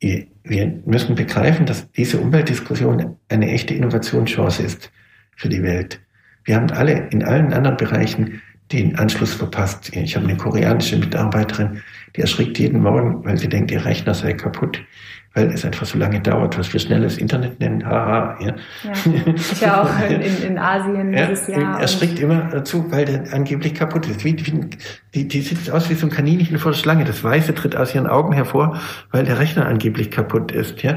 Wir 0.00 0.82
müssen 0.86 1.14
begreifen, 1.16 1.66
dass 1.66 1.90
diese 1.92 2.18
Umweltdiskussion 2.18 3.16
eine 3.28 3.50
echte 3.50 3.74
Innovationschance 3.74 4.62
ist 4.62 4.90
für 5.36 5.50
die 5.50 5.62
Welt. 5.62 6.00
Wir 6.44 6.56
haben 6.56 6.70
alle 6.70 7.08
in 7.08 7.24
allen 7.24 7.52
anderen 7.52 7.76
Bereichen 7.76 8.40
den 8.72 8.96
Anschluss 8.96 9.34
verpasst. 9.34 9.94
Ich 9.94 10.16
habe 10.16 10.26
eine 10.26 10.38
koreanische 10.38 10.96
Mitarbeiterin, 10.96 11.82
die 12.16 12.22
erschrickt 12.22 12.58
jeden 12.58 12.80
Morgen, 12.80 13.22
weil 13.24 13.36
sie 13.36 13.48
denkt, 13.48 13.70
ihr 13.70 13.84
Rechner 13.84 14.14
sei 14.14 14.32
kaputt 14.32 14.82
weil 15.34 15.50
es 15.52 15.64
einfach 15.64 15.84
so 15.84 15.98
lange 15.98 16.20
dauert, 16.20 16.56
was 16.56 16.72
wir 16.72 16.78
schnelles 16.78 17.18
Internet 17.18 17.58
nennen. 17.58 17.84
Haha, 17.84 18.38
ja. 18.40 18.46
ja. 18.46 18.92
Ich 19.34 19.60
ja 19.60 19.82
auch 19.82 20.08
in, 20.08 20.20
in, 20.20 20.42
in 20.42 20.58
Asien 20.58 21.12
ja, 21.12 21.26
dieses 21.26 21.48
Jahr. 21.48 21.80
Er 21.80 21.88
strickt 21.88 22.20
immer 22.20 22.48
dazu, 22.52 22.90
weil 22.90 23.04
der 23.04 23.32
angeblich 23.32 23.74
kaputt 23.74 24.06
ist. 24.08 24.24
Wie, 24.24 24.36
wie, 24.46 24.70
die, 25.14 25.26
die 25.26 25.40
sieht 25.40 25.70
aus 25.70 25.90
wie 25.90 25.94
so 25.94 26.06
ein 26.06 26.10
Kaninchen 26.10 26.56
vor 26.58 26.70
der 26.70 26.78
Schlange. 26.78 27.04
Das 27.04 27.24
Weiße 27.24 27.52
tritt 27.54 27.74
aus 27.74 27.94
ihren 27.94 28.06
Augen 28.06 28.32
hervor, 28.32 28.80
weil 29.10 29.24
der 29.24 29.40
Rechner 29.40 29.66
angeblich 29.66 30.12
kaputt 30.12 30.52
ist. 30.52 30.82
Ja? 30.82 30.96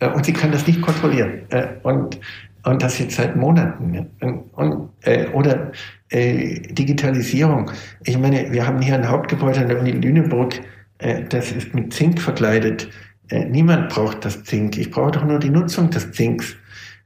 Äh, 0.00 0.08
und 0.08 0.26
sie 0.26 0.34
kann 0.34 0.52
das 0.52 0.66
nicht 0.66 0.82
kontrollieren. 0.82 1.42
Äh, 1.48 1.68
und, 1.82 2.20
und 2.64 2.82
das 2.82 2.98
jetzt 2.98 3.16
seit 3.16 3.36
Monaten. 3.36 4.10
Und, 4.20 4.42
und, 4.52 4.90
äh, 5.00 5.28
oder 5.28 5.72
äh, 6.10 6.60
Digitalisierung. 6.60 7.70
Ich 8.04 8.18
meine, 8.18 8.52
wir 8.52 8.66
haben 8.66 8.82
hier 8.82 8.96
ein 8.96 9.08
Hauptgebäude 9.08 9.60
an 9.60 9.68
der 9.68 9.80
Uni 9.80 9.92
Lüneburg, 9.92 10.60
äh, 10.98 11.24
das 11.26 11.52
ist 11.52 11.74
mit 11.74 11.94
Zink 11.94 12.20
verkleidet. 12.20 12.90
Äh, 13.28 13.44
niemand 13.46 13.88
braucht 13.88 14.24
das 14.24 14.44
Zink. 14.44 14.76
Ich 14.78 14.90
brauche 14.90 15.12
doch 15.12 15.24
nur 15.24 15.38
die 15.38 15.50
Nutzung 15.50 15.90
des 15.90 16.12
Zinks. 16.12 16.56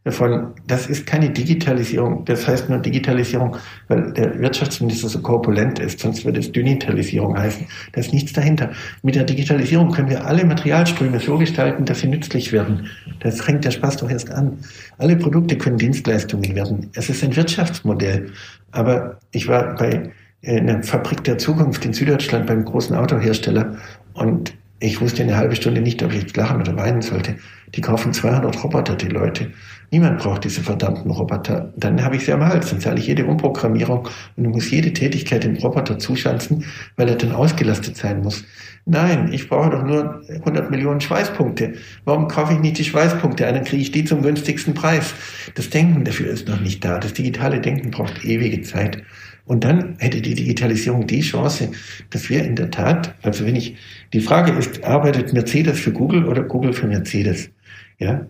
Davon, 0.06 0.54
das 0.68 0.86
ist 0.86 1.04
keine 1.04 1.30
Digitalisierung. 1.30 2.24
Das 2.26 2.46
heißt 2.46 2.70
nur 2.70 2.78
Digitalisierung, 2.78 3.56
weil 3.88 4.12
der 4.12 4.38
Wirtschaftsminister 4.38 5.08
so 5.08 5.20
korpulent 5.20 5.80
ist. 5.80 5.98
Sonst 5.98 6.24
würde 6.24 6.38
es 6.38 6.52
Dünitalisierung 6.52 7.36
heißen. 7.36 7.66
Da 7.90 8.00
ist 8.00 8.12
nichts 8.12 8.32
dahinter. 8.32 8.70
Mit 9.02 9.16
der 9.16 9.24
Digitalisierung 9.24 9.90
können 9.90 10.08
wir 10.08 10.24
alle 10.24 10.44
Materialströme 10.44 11.18
so 11.18 11.36
gestalten, 11.38 11.86
dass 11.86 12.02
sie 12.02 12.06
nützlich 12.06 12.52
werden. 12.52 12.86
Das 13.18 13.40
fängt 13.40 13.64
der 13.64 13.72
Spaß 13.72 13.96
doch 13.96 14.08
erst 14.08 14.30
an. 14.30 14.58
Alle 14.98 15.16
Produkte 15.16 15.58
können 15.58 15.76
Dienstleistungen 15.76 16.54
werden. 16.54 16.88
Es 16.94 17.10
ist 17.10 17.24
ein 17.24 17.34
Wirtschaftsmodell. 17.34 18.30
Aber 18.70 19.18
ich 19.32 19.48
war 19.48 19.74
bei 19.74 20.12
äh, 20.42 20.60
einer 20.60 20.84
Fabrik 20.84 21.24
der 21.24 21.38
Zukunft 21.38 21.84
in 21.84 21.92
Süddeutschland 21.92 22.46
beim 22.46 22.64
großen 22.64 22.94
Autohersteller 22.94 23.76
und 24.14 24.54
ich 24.78 25.00
wusste 25.00 25.22
eine 25.22 25.36
halbe 25.36 25.56
Stunde 25.56 25.80
nicht, 25.80 26.02
ob 26.02 26.12
ich 26.12 26.20
jetzt 26.22 26.36
lachen 26.36 26.60
oder 26.60 26.76
weinen 26.76 27.00
sollte. 27.00 27.36
Die 27.74 27.80
kaufen 27.80 28.12
200 28.12 28.62
Roboter, 28.62 28.94
die 28.94 29.08
Leute. 29.08 29.52
Niemand 29.90 30.18
braucht 30.18 30.44
diese 30.44 30.60
verdammten 30.60 31.10
Roboter. 31.10 31.72
Dann 31.76 32.04
habe 32.04 32.16
ich 32.16 32.24
sie 32.24 32.32
am 32.32 32.44
Hals. 32.44 32.70
Dann 32.70 32.80
zahle 32.80 32.98
ich 32.98 33.06
jede 33.06 33.24
Umprogrammierung 33.24 34.08
und 34.36 34.48
muss 34.48 34.70
jede 34.70 34.92
Tätigkeit 34.92 35.44
dem 35.44 35.56
Roboter 35.56 35.98
zuschanzen, 35.98 36.64
weil 36.96 37.08
er 37.08 37.14
dann 37.14 37.32
ausgelastet 37.32 37.96
sein 37.96 38.22
muss. 38.22 38.44
Nein, 38.84 39.32
ich 39.32 39.48
brauche 39.48 39.70
doch 39.70 39.82
nur 39.82 40.22
100 40.28 40.70
Millionen 40.70 41.00
Schweißpunkte. 41.00 41.74
Warum 42.04 42.28
kaufe 42.28 42.52
ich 42.52 42.60
nicht 42.60 42.78
die 42.78 42.84
Schweißpunkte? 42.84 43.44
Dann 43.44 43.64
kriege 43.64 43.82
ich 43.82 43.92
die 43.92 44.04
zum 44.04 44.22
günstigsten 44.22 44.74
Preis. 44.74 45.14
Das 45.54 45.70
Denken 45.70 46.04
dafür 46.04 46.30
ist 46.30 46.48
noch 46.48 46.60
nicht 46.60 46.84
da. 46.84 46.98
Das 46.98 47.14
digitale 47.14 47.60
Denken 47.60 47.90
braucht 47.90 48.24
ewige 48.24 48.62
Zeit. 48.62 49.02
Und 49.46 49.62
dann 49.62 49.96
hätte 49.98 50.20
die 50.20 50.34
Digitalisierung 50.34 51.06
die 51.06 51.20
Chance, 51.20 51.70
dass 52.10 52.28
wir 52.28 52.44
in 52.44 52.56
der 52.56 52.70
Tat, 52.70 53.14
also 53.22 53.46
wenn 53.46 53.56
ich, 53.56 53.76
die 54.12 54.20
Frage 54.20 54.52
ist, 54.52 54.82
arbeitet 54.84 55.32
Mercedes 55.32 55.78
für 55.78 55.92
Google 55.92 56.26
oder 56.26 56.42
Google 56.42 56.72
für 56.72 56.86
Mercedes? 56.86 57.50
Ja, 57.98 58.26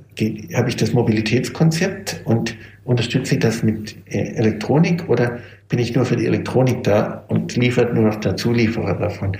habe 0.55 0.68
ich 0.68 0.76
das 0.76 0.92
Mobilitätskonzept 0.92 2.20
und 2.24 2.55
unterstütze 2.85 3.37
das 3.37 3.64
mit 3.64 3.96
äh, 4.07 4.35
Elektronik 4.35 5.09
oder 5.09 5.40
bin 5.68 5.81
ich 5.81 5.92
nur 5.92 6.05
für 6.05 6.14
die 6.14 6.26
Elektronik 6.26 6.85
da 6.85 7.24
und 7.26 7.57
liefert 7.57 7.92
nur 7.92 8.05
noch 8.05 8.16
der 8.16 8.37
Zulieferer 8.37 8.94
davon? 8.94 9.37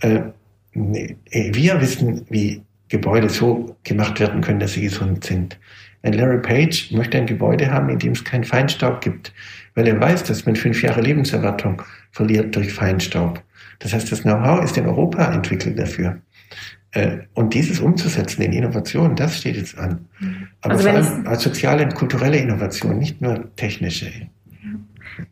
Äh, 0.00 0.20
äh, 0.74 1.14
wir 1.54 1.80
wissen, 1.80 2.26
wie 2.28 2.60
Gebäude 2.88 3.30
so 3.30 3.74
gemacht 3.84 4.20
werden 4.20 4.42
können, 4.42 4.60
dass 4.60 4.74
sie 4.74 4.82
gesund 4.82 5.24
sind. 5.24 5.58
Ein 6.02 6.12
Larry 6.12 6.42
Page 6.42 6.92
möchte 6.92 7.16
ein 7.16 7.26
Gebäude 7.26 7.72
haben, 7.72 7.88
in 7.88 7.98
dem 7.98 8.12
es 8.12 8.22
keinen 8.22 8.44
Feinstaub 8.44 9.00
gibt, 9.00 9.32
weil 9.74 9.86
er 9.86 10.00
weiß, 10.00 10.24
dass 10.24 10.46
man 10.46 10.56
fünf 10.56 10.82
Jahre 10.82 11.00
Lebenserwartung 11.00 11.82
verliert 12.12 12.54
durch 12.54 12.72
Feinstaub. 12.72 13.42
Das 13.80 13.92
heißt, 13.92 14.10
das 14.10 14.22
Know-how 14.22 14.64
ist 14.64 14.76
in 14.76 14.86
Europa 14.86 15.32
entwickelt 15.32 15.78
dafür. 15.78 16.18
Äh, 16.92 17.18
und 17.34 17.54
dieses 17.54 17.80
umzusetzen 17.80 18.42
in 18.42 18.52
Innovation, 18.52 19.16
das 19.16 19.38
steht 19.38 19.56
jetzt 19.56 19.76
an. 19.76 20.06
Aber 20.62 20.74
also 20.74 20.88
vor 20.88 20.96
allem 20.96 21.26
als 21.26 21.42
soziale 21.42 21.84
und 21.84 21.94
kulturelle 21.94 22.38
Innovation, 22.38 22.98
nicht 22.98 23.20
nur 23.20 23.54
technische. 23.56 24.10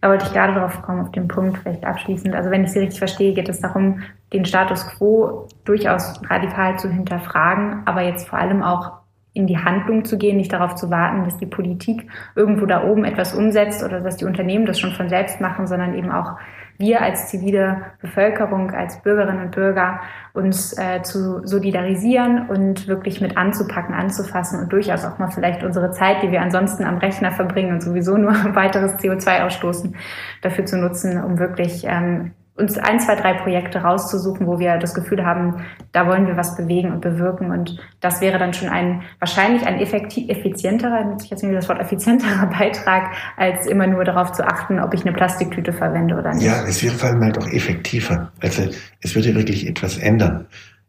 Da 0.00 0.08
wollte 0.08 0.26
ich 0.26 0.32
gerade 0.32 0.54
drauf 0.54 0.80
kommen, 0.82 1.00
auf 1.00 1.12
den 1.12 1.28
Punkt 1.28 1.58
vielleicht 1.58 1.84
abschließend. 1.84 2.34
Also 2.34 2.50
wenn 2.50 2.64
ich 2.64 2.70
Sie 2.70 2.80
richtig 2.80 2.98
verstehe, 2.98 3.34
geht 3.34 3.48
es 3.48 3.60
darum, 3.60 4.00
den 4.32 4.44
Status 4.44 4.86
quo 4.86 5.48
durchaus 5.64 6.20
radikal 6.28 6.78
zu 6.78 6.90
hinterfragen, 6.90 7.82
aber 7.84 8.02
jetzt 8.02 8.28
vor 8.28 8.38
allem 8.38 8.62
auch 8.62 9.01
in 9.34 9.46
die 9.46 9.58
Handlung 9.58 10.04
zu 10.04 10.18
gehen, 10.18 10.36
nicht 10.36 10.52
darauf 10.52 10.74
zu 10.74 10.90
warten, 10.90 11.24
dass 11.24 11.38
die 11.38 11.46
Politik 11.46 12.08
irgendwo 12.34 12.66
da 12.66 12.84
oben 12.84 13.04
etwas 13.04 13.34
umsetzt 13.34 13.82
oder 13.82 14.00
dass 14.00 14.16
die 14.16 14.26
Unternehmen 14.26 14.66
das 14.66 14.78
schon 14.78 14.92
von 14.92 15.08
selbst 15.08 15.40
machen, 15.40 15.66
sondern 15.66 15.94
eben 15.94 16.10
auch 16.10 16.36
wir 16.78 17.00
als 17.00 17.28
zivile 17.28 17.82
Bevölkerung, 18.00 18.72
als 18.72 19.00
Bürgerinnen 19.02 19.42
und 19.42 19.50
Bürger 19.52 20.00
uns 20.32 20.76
äh, 20.76 21.02
zu 21.02 21.46
solidarisieren 21.46 22.48
und 22.48 22.88
wirklich 22.88 23.20
mit 23.20 23.36
anzupacken, 23.36 23.94
anzufassen 23.94 24.60
und 24.60 24.72
durchaus 24.72 25.04
auch 25.04 25.18
mal 25.18 25.30
vielleicht 25.30 25.62
unsere 25.62 25.92
Zeit, 25.92 26.22
die 26.22 26.30
wir 26.30 26.42
ansonsten 26.42 26.84
am 26.84 26.98
Rechner 26.98 27.30
verbringen 27.30 27.72
und 27.72 27.82
sowieso 27.82 28.16
nur 28.16 28.32
weiteres 28.54 28.96
CO2 28.96 29.46
ausstoßen, 29.46 29.96
dafür 30.42 30.66
zu 30.66 30.76
nutzen, 30.76 31.22
um 31.22 31.38
wirklich 31.38 31.84
ähm, 31.86 32.32
uns 32.54 32.76
ein, 32.76 33.00
zwei, 33.00 33.16
drei 33.16 33.32
Projekte 33.34 33.78
rauszusuchen, 33.78 34.46
wo 34.46 34.58
wir 34.58 34.76
das 34.76 34.94
Gefühl 34.94 35.24
haben, 35.24 35.64
da 35.92 36.06
wollen 36.06 36.26
wir 36.26 36.36
was 36.36 36.54
bewegen 36.54 36.92
und 36.92 37.00
bewirken. 37.00 37.50
Und 37.50 37.78
das 38.00 38.20
wäre 38.20 38.38
dann 38.38 38.52
schon 38.52 38.68
ein, 38.68 39.02
wahrscheinlich 39.18 39.66
ein 39.66 39.78
effektiv, 39.80 40.28
effizienterer, 40.28 41.16
ich 41.22 41.30
jetzt 41.30 41.42
nicht 41.42 41.54
das 41.54 41.68
Wort 41.68 41.80
effizienterer 41.80 42.46
Beitrag, 42.58 43.14
als 43.36 43.66
immer 43.66 43.86
nur 43.86 44.04
darauf 44.04 44.32
zu 44.32 44.46
achten, 44.46 44.80
ob 44.80 44.92
ich 44.92 45.02
eine 45.02 45.12
Plastiktüte 45.12 45.72
verwende 45.72 46.14
oder 46.14 46.34
nicht. 46.34 46.44
Ja, 46.44 46.64
es 46.66 46.82
wäre 46.82 46.94
vor 46.94 47.08
allem 47.08 47.22
halt 47.22 47.38
auch 47.38 47.48
effektiver. 47.48 48.30
Also 48.40 48.68
es 49.00 49.14
würde 49.14 49.34
wirklich 49.34 49.66
etwas 49.66 49.96
ändern. 49.96 50.46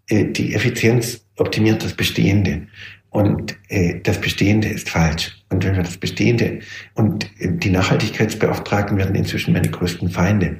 Äh, 0.10 0.26
die 0.26 0.54
Effizienz 0.54 1.26
optimiert 1.38 1.84
das 1.84 1.93
Bestehende. 1.93 2.67
Und 3.10 3.56
äh, 3.69 4.02
das 4.04 4.19
Bestehende 4.19 4.67
ist 4.67 4.89
falsch. 4.89 5.32
Und 5.49 5.63
wenn 5.63 5.76
wir 5.76 5.84
das 5.84 5.97
Bestehende 5.97 6.60
und 6.95 7.26
äh, 7.39 7.54
die 7.54 7.69
Nachhaltigkeitsbeauftragten 7.69 8.97
werden 8.97 9.15
inzwischen 9.15 9.54
meine 9.54 9.69
größten 9.69 10.10
Feinde 10.10 10.60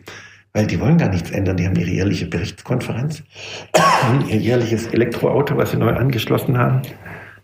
weil 0.54 0.68
die 0.68 0.80
wollen 0.80 0.98
gar 0.98 1.10
nichts 1.10 1.32
ändern. 1.32 1.58
Die 1.58 1.66
haben 1.66 1.76
ihre 1.76 1.89
jährliche 1.89 2.28
Berichtskonferenz, 2.28 3.24
ihr 4.30 4.38
jährliches 4.38 4.88
Elektroauto, 4.88 5.58
was 5.58 5.72
sie 5.72 5.78
neu 5.78 5.94
angeschlossen 5.94 6.58
haben. 6.58 6.84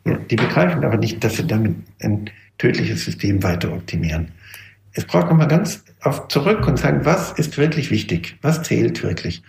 Ja, 0.05 0.17
die 0.29 0.35
begreifen 0.35 0.83
aber 0.85 0.97
nicht, 0.97 1.23
dass 1.23 1.37
sie 1.37 1.45
damit 1.45 1.75
ein 2.01 2.29
tödliches 2.57 3.03
System 3.05 3.43
weiter 3.43 3.73
optimieren. 3.73 4.31
Es 4.93 5.05
braucht 5.05 5.29
nochmal 5.29 5.47
ganz 5.47 5.83
auf 6.01 6.27
zurück 6.29 6.67
und 6.67 6.77
sagen, 6.77 7.01
was 7.03 7.31
ist 7.33 7.57
wirklich 7.57 7.91
wichtig? 7.91 8.37
Was 8.41 8.63
zählt 8.63 9.03
wirklich? 9.03 9.43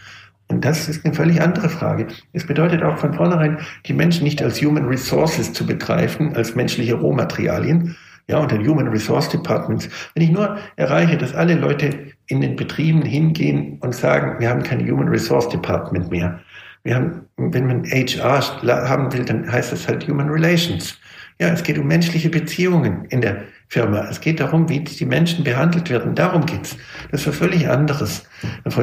Und 0.49 0.65
das 0.65 0.89
ist 0.89 1.05
eine 1.05 1.15
völlig 1.15 1.41
andere 1.41 1.69
Frage. 1.69 2.09
Es 2.33 2.45
bedeutet 2.45 2.83
auch 2.83 2.99
von 2.99 3.15
vornherein, 3.15 3.59
die 3.87 3.93
Menschen 3.93 4.25
nicht 4.25 4.43
als 4.43 4.61
Human 4.61 4.87
Resources 4.87 5.53
zu 5.53 5.65
begreifen, 5.65 6.35
als 6.35 6.57
menschliche 6.57 6.95
Rohmaterialien, 6.95 7.97
ja, 8.31 8.39
und 8.39 8.51
den 8.53 8.67
Human 8.67 8.89
Resource 8.89 9.29
Departments. 9.29 9.89
Wenn 10.15 10.23
ich 10.23 10.31
nur 10.31 10.57
erreiche, 10.77 11.19
dass 11.19 11.35
alle 11.35 11.55
Leute 11.55 11.91
in 12.27 12.41
den 12.41 12.55
Betrieben 12.55 13.03
hingehen 13.03 13.79
und 13.81 13.95
sagen, 13.95 14.39
wir 14.39 14.49
haben 14.49 14.63
kein 14.63 14.89
Human 14.89 15.09
Resource 15.09 15.49
Department 15.49 16.11
mehr. 16.11 16.41
Wir 16.85 16.95
haben, 16.95 17.23
wenn 17.37 17.67
man 17.67 17.85
HR 17.85 18.41
haben 18.89 19.13
will, 19.13 19.25
dann 19.25 19.51
heißt 19.51 19.73
das 19.73 19.89
halt 19.89 20.07
Human 20.09 20.29
Relations. 20.29 20.99
Ja, 21.41 21.49
es 21.49 21.63
geht 21.63 21.79
um 21.79 21.89
menschliche 21.89 22.31
Beziehungen 22.31 23.05
in 23.07 23.21
der 23.21 23.43
Firma. 23.67 24.07
Es 24.09 24.21
geht 24.21 24.41
darum, 24.41 24.69
wie 24.69 24.81
die 24.81 25.07
Menschen 25.07 25.43
behandelt 25.43 25.91
werden. 25.91 26.15
Darum 26.15 26.47
geht's. 26.47 26.77
Das 27.11 27.23
ist 27.23 27.27
was 27.27 27.37
völlig 27.37 27.69
anderes. 27.69 28.29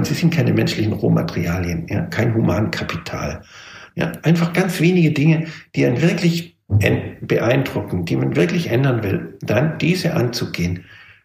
Sie 0.03 0.13
sind 0.13 0.33
keine 0.33 0.51
menschlichen 0.53 0.91
Rohmaterialien, 0.91 1.87
ja, 1.87 2.01
kein 2.01 2.33
Humankapital. 2.33 3.41
Ja, 3.95 4.11
einfach 4.23 4.53
ganz 4.53 4.79
wenige 4.81 5.11
Dinge, 5.11 5.47
die 5.75 5.85
einen 5.85 6.01
wirklich 6.01 6.56
beeindrucken, 6.67 8.05
die 8.05 8.15
man 8.15 8.35
wirklich 8.35 8.69
ändern 8.69 9.03
will, 9.03 9.37
dann 9.41 9.77
diese 9.77 10.13
anzugehen. 10.13 10.83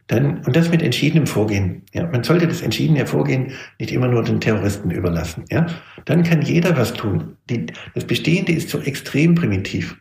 Dann, 0.08 0.38
und 0.44 0.56
das 0.56 0.70
mit 0.70 0.82
entschiedenem 0.82 1.26
Vorgehen. 1.26 1.82
Ja, 1.92 2.06
man 2.06 2.22
sollte 2.22 2.46
das 2.46 2.60
entschiedene 2.60 3.06
Vorgehen 3.06 3.52
nicht 3.78 3.92
immer 3.92 4.08
nur 4.08 4.22
den 4.22 4.40
Terroristen 4.40 4.90
überlassen. 4.90 5.44
Ja, 5.50 5.66
dann 6.04 6.22
kann 6.22 6.42
jeder 6.42 6.76
was 6.76 6.92
tun. 6.92 7.36
Die, 7.48 7.66
das 7.94 8.04
Bestehende 8.04 8.52
ist 8.52 8.68
so 8.68 8.80
extrem 8.80 9.34
primitiv. 9.34 9.96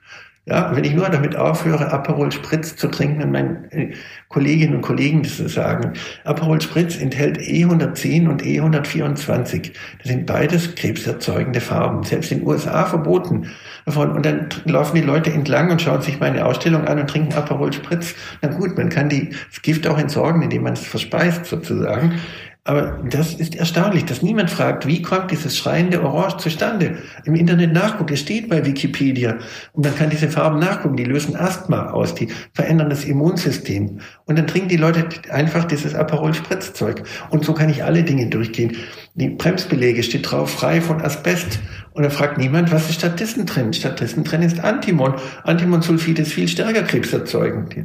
Ja, 0.46 0.76
wenn 0.76 0.84
ich 0.84 0.96
nur 0.96 1.08
damit 1.08 1.36
aufhöre, 1.36 1.92
Aperol 1.92 2.32
Spritz 2.32 2.76
zu 2.76 2.88
trinken 2.88 3.22
und 3.22 3.32
meinen 3.32 3.72
äh, 3.72 3.94
Kolleginnen 4.28 4.78
und 4.78 4.82
Kollegen 4.82 5.24
zu 5.24 5.48
sagen, 5.48 5.94
Aperol 6.24 6.60
Spritz 6.60 6.98
enthält 6.98 7.38
E110 7.38 8.28
und 8.28 8.42
E124. 8.42 9.72
Das 10.00 10.08
sind 10.08 10.26
beides 10.26 10.74
krebserzeugende 10.74 11.62
Farben, 11.62 12.02
selbst 12.04 12.32
in 12.32 12.40
den 12.40 12.48
USA 12.48 12.86
verboten. 12.86 13.52
Und 13.86 14.26
dann 14.26 14.50
laufen 14.66 14.96
die 14.96 15.02
Leute 15.02 15.32
entlang 15.32 15.70
und 15.70 15.80
schauen 15.80 16.02
sich 16.02 16.20
meine 16.20 16.44
Ausstellung 16.44 16.88
an 16.88 17.00
und 17.00 17.08
trinken 17.08 17.34
Aperol 17.36 17.72
Spritz. 17.72 18.16
Na 18.42 18.50
gut, 18.50 18.76
man 18.76 18.90
kann 18.90 19.10
die, 19.10 19.30
das 19.50 19.62
Gift 19.62 19.86
auch 19.86 20.00
entsorgen, 20.00 20.42
indem 20.42 20.64
man 20.64 20.74
es 20.74 20.88
verspeist 20.88 21.46
sozusagen. 21.46 22.20
Aber 22.64 23.02
das 23.10 23.34
ist 23.34 23.56
erstaunlich, 23.56 24.06
dass 24.06 24.22
niemand 24.22 24.52
fragt, 24.52 24.86
wie 24.86 25.02
kommt 25.02 25.32
dieses 25.32 25.58
schreiende 25.58 26.04
Orange 26.04 26.38
zustande? 26.38 27.00
Im 27.26 27.34
Internet 27.34 27.74
nachgucken, 27.74 28.14
es 28.14 28.20
steht 28.20 28.50
bei 28.50 28.64
Wikipedia. 28.64 29.40
Und 29.74 29.84
man 29.84 29.96
kann 29.96 30.12
diese 30.12 30.30
Farben 30.30 30.60
nachgucken, 30.60 30.96
die 30.96 31.04
lösen 31.04 31.36
Asthma 31.36 31.90
aus, 31.90 32.14
die 32.14 32.28
verändern 32.54 32.92
das 32.92 33.04
Immunsystem. 33.04 34.00
Und 34.26 34.38
dann 34.38 34.46
trinken 34.46 34.70
die 34.70 34.78
Leute 34.78 35.08
einfach 35.32 35.66
dieses 35.66 35.96
Aperol-Spritzzeug. 35.96 37.02
Und 37.32 37.46
so 37.46 37.56
kann 37.56 37.70
ich 37.70 37.84
alle 37.84 38.04
Dinge 38.04 38.28
durchgehen. 38.28 38.78
Die 39.16 39.30
Bremsbelege 39.30 40.04
steht 40.04 40.30
drauf, 40.30 40.52
frei 40.52 40.82
von 40.82 41.02
Asbest. 41.02 41.58
Und 41.94 42.04
dann 42.04 42.12
fragt 42.12 42.38
niemand, 42.38 42.72
was 42.72 42.90
ist 42.90 43.00
stattdessen 43.00 43.48
drin? 43.48 43.74
Stattdessen 43.74 44.24
drin 44.24 44.44
ist 44.44 44.60
Antimon. 44.60 45.16
Antimonsulfid 45.46 46.20
ist 46.20 46.34
viel 46.34 46.48
stärker 46.48 46.84
krebserzeugend. 46.84 47.76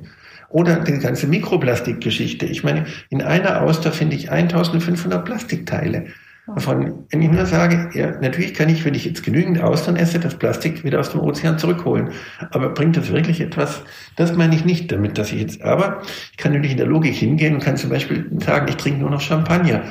Oder 0.49 0.81
die 0.81 0.99
ganze 0.99 1.27
Mikroplastikgeschichte. 1.27 2.47
Ich 2.47 2.65
meine, 2.65 2.87
in 3.11 3.23
einer 3.23 3.63
Auster 3.63 3.93
finde 3.93 4.17
ich 4.17 4.31
1500 4.31 5.25
Plastikteile. 5.25 6.07
Davon, 6.55 7.07
wenn 7.11 7.23
ich 7.23 7.31
nur 7.31 7.45
sage, 7.45 7.91
ja, 7.95 8.13
natürlich 8.21 8.55
kann 8.55 8.69
ich, 8.69 8.85
wenn 8.85 8.95
ich 8.95 9.05
jetzt 9.05 9.25
genügend 9.25 9.61
Austern 9.61 9.97
esse, 9.97 10.21
das 10.21 10.37
Plastik 10.37 10.85
wieder 10.85 11.01
aus 11.01 11.11
dem 11.11 11.21
Ozean 11.21 11.59
zurückholen. 11.59 12.11
Aber 12.53 12.69
bringt 12.69 12.97
das 12.97 13.11
wirklich 13.11 13.41
etwas? 13.41 13.83
Das 14.15 14.33
meine 14.37 14.55
ich 14.55 14.65
nicht 14.65 14.93
damit, 14.93 15.19
dass 15.19 15.33
ich 15.33 15.41
jetzt, 15.41 15.63
aber 15.63 16.03
ich 16.31 16.37
kann 16.37 16.53
natürlich 16.53 16.71
in 16.71 16.79
der 16.79 16.87
Logik 16.87 17.17
hingehen 17.17 17.55
und 17.55 17.65
kann 17.65 17.77
zum 17.77 17.91
Beispiel 17.91 18.31
sagen, 18.39 18.69
ich 18.69 18.77
trinke 18.77 19.01
nur 19.01 19.11
noch 19.11 19.21
Champagner 19.21 19.83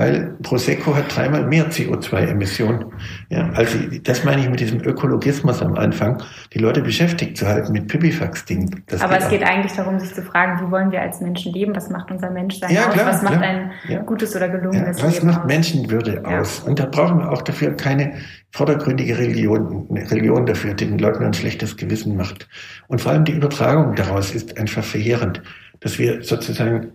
weil 0.00 0.34
Prosecco 0.42 0.96
hat 0.96 1.14
dreimal 1.14 1.44
mehr 1.44 1.70
CO2-Emissionen. 1.70 2.86
Ja, 3.28 3.50
also 3.50 3.76
das 4.02 4.24
meine 4.24 4.40
ich 4.40 4.48
mit 4.48 4.58
diesem 4.58 4.80
Ökologismus 4.80 5.60
am 5.60 5.74
Anfang, 5.74 6.22
die 6.54 6.58
Leute 6.58 6.80
beschäftigt 6.80 7.36
zu 7.36 7.46
halten 7.46 7.72
mit 7.72 7.86
Pipifax-Dingen. 7.86 8.82
Aber 8.98 9.12
geht 9.12 9.22
es 9.22 9.28
geht 9.28 9.42
eigentlich 9.42 9.72
darum, 9.72 9.98
sich 9.98 10.14
zu 10.14 10.22
fragen, 10.22 10.66
wie 10.66 10.70
wollen 10.70 10.90
wir 10.90 11.02
als 11.02 11.20
Menschen 11.20 11.52
leben? 11.52 11.76
Was 11.76 11.90
macht 11.90 12.10
unser 12.10 12.30
Menschsein 12.30 12.72
ja, 12.72 12.88
aus? 12.88 12.94
Klar, 12.94 13.06
was 13.08 13.22
macht 13.22 13.36
klar. 13.36 13.44
ein 13.44 13.72
ja. 13.88 14.00
gutes 14.00 14.34
oder 14.34 14.48
gelungenes 14.48 14.98
ja, 14.98 15.04
was 15.04 15.16
Leben 15.16 15.28
Was 15.28 15.36
macht 15.36 15.46
Menschenwürde 15.46 16.24
aus? 16.24 16.60
Und 16.60 16.78
da 16.78 16.86
brauchen 16.86 17.18
wir 17.18 17.30
auch 17.30 17.42
dafür 17.42 17.76
keine 17.76 18.14
vordergründige 18.52 19.18
Religion, 19.18 19.86
Religion 19.90 20.46
dafür, 20.46 20.72
die 20.72 20.86
den 20.86 20.98
Leuten 20.98 21.22
ein 21.24 21.34
schlechtes 21.34 21.76
Gewissen 21.76 22.16
macht. 22.16 22.48
Und 22.88 23.02
vor 23.02 23.12
allem 23.12 23.26
die 23.26 23.32
Übertragung 23.32 23.94
daraus 23.96 24.34
ist 24.34 24.58
einfach 24.58 24.82
verheerend, 24.82 25.42
dass 25.80 25.98
wir 25.98 26.22
sozusagen 26.22 26.92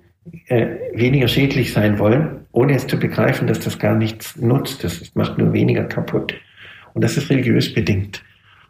äh, 0.48 0.68
weniger 0.94 1.28
schädlich 1.28 1.74
sein 1.74 2.00
wollen, 2.00 2.46
ohne 2.52 2.76
es 2.76 2.88
zu 2.88 2.98
begreifen, 2.98 3.48
dass 3.48 3.60
das 3.60 3.80
gar 3.80 3.96
nichts 3.96 4.36
nutzt. 4.38 4.84
Das 4.84 5.14
macht 5.16 5.38
nur 5.38 5.54
weniger 5.54 5.84
kaputt. 5.84 6.36
Und 6.94 7.04
das 7.04 7.18
ist 7.18 7.30
religiös 7.30 7.74
bedingt. 7.74 8.24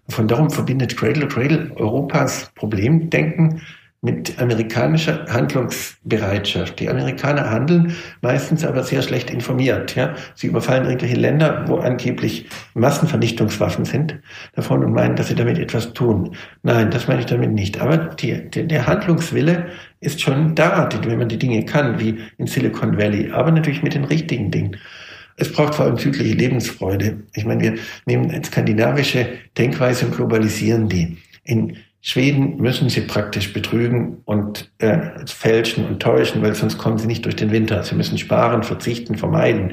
Von 0.10 0.28
darum 0.28 0.50
verbindet 0.50 0.98
Cradle 0.98 1.28
to 1.28 1.28
Cradle 1.28 1.72
Europas 1.76 2.52
Problemdenken 2.56 3.62
mit 4.06 4.40
amerikanischer 4.40 5.26
Handlungsbereitschaft. 5.28 6.80
Die 6.80 6.88
Amerikaner 6.88 7.50
handeln 7.50 7.96
meistens 8.22 8.64
aber 8.64 8.84
sehr 8.84 9.02
schlecht 9.02 9.32
informiert. 9.32 9.96
Ja? 9.96 10.14
Sie 10.36 10.48
überfallen 10.48 10.86
irgendwelche 10.86 11.16
Länder, 11.16 11.66
wo 11.68 11.78
angeblich 11.78 12.48
Massenvernichtungswaffen 12.76 13.84
sind 13.84 14.20
davon 14.54 14.84
und 14.84 14.94
meinen, 14.94 15.16
dass 15.16 15.30
sie 15.30 15.36
damit 15.36 15.58
etwas 15.58 15.94
tun. 15.94 16.36
Nein, 16.62 16.92
das 16.92 17.08
meine 17.08 17.22
ich 17.22 17.26
damit 17.26 17.52
nicht. 17.52 17.82
Aber 17.82 17.98
die, 17.98 18.50
die, 18.52 18.68
der 18.68 18.86
Handlungswille 18.86 19.66
ist 20.02 20.22
schon 20.22 20.54
da, 20.54 20.88
wenn 21.04 21.18
man 21.18 21.30
die 21.30 21.40
Dinge 21.40 21.66
kann, 21.66 22.00
wie 22.00 22.20
in 22.38 22.46
Silicon 22.46 22.98
Valley, 22.98 23.32
aber 23.32 23.52
natürlich 23.52 23.82
mit 23.82 23.96
den 23.96 24.06
richtigen 24.06 24.52
Dingen. 24.52 24.78
Es 25.38 25.52
braucht 25.52 25.76
vor 25.76 25.86
allem 25.86 25.98
südliche 25.98 26.36
Lebensfreude. 26.36 27.24
Ich 27.34 27.44
meine, 27.44 27.62
wir 27.62 27.76
nehmen 28.06 28.30
eine 28.30 28.44
skandinavische 28.44 29.28
Denkweise 29.58 30.06
und 30.06 30.16
globalisieren 30.16 30.88
die. 30.88 31.18
In 31.44 31.78
Schweden 32.08 32.58
müssen 32.58 32.88
sie 32.88 33.02
praktisch 33.02 33.52
betrügen 33.52 34.18
und 34.26 34.70
äh, 34.78 35.00
fälschen 35.26 35.88
und 35.88 36.00
täuschen, 36.00 36.44
weil 36.44 36.54
sonst 36.54 36.78
kommen 36.78 37.00
sie 37.00 37.08
nicht 37.08 37.26
durch 37.26 37.36
den 37.36 37.50
Winter. 37.50 37.82
Sie 37.82 37.96
müssen 37.96 38.20
sparen, 38.20 38.62
verzichten, 38.62 39.18
vermeiden, 39.18 39.72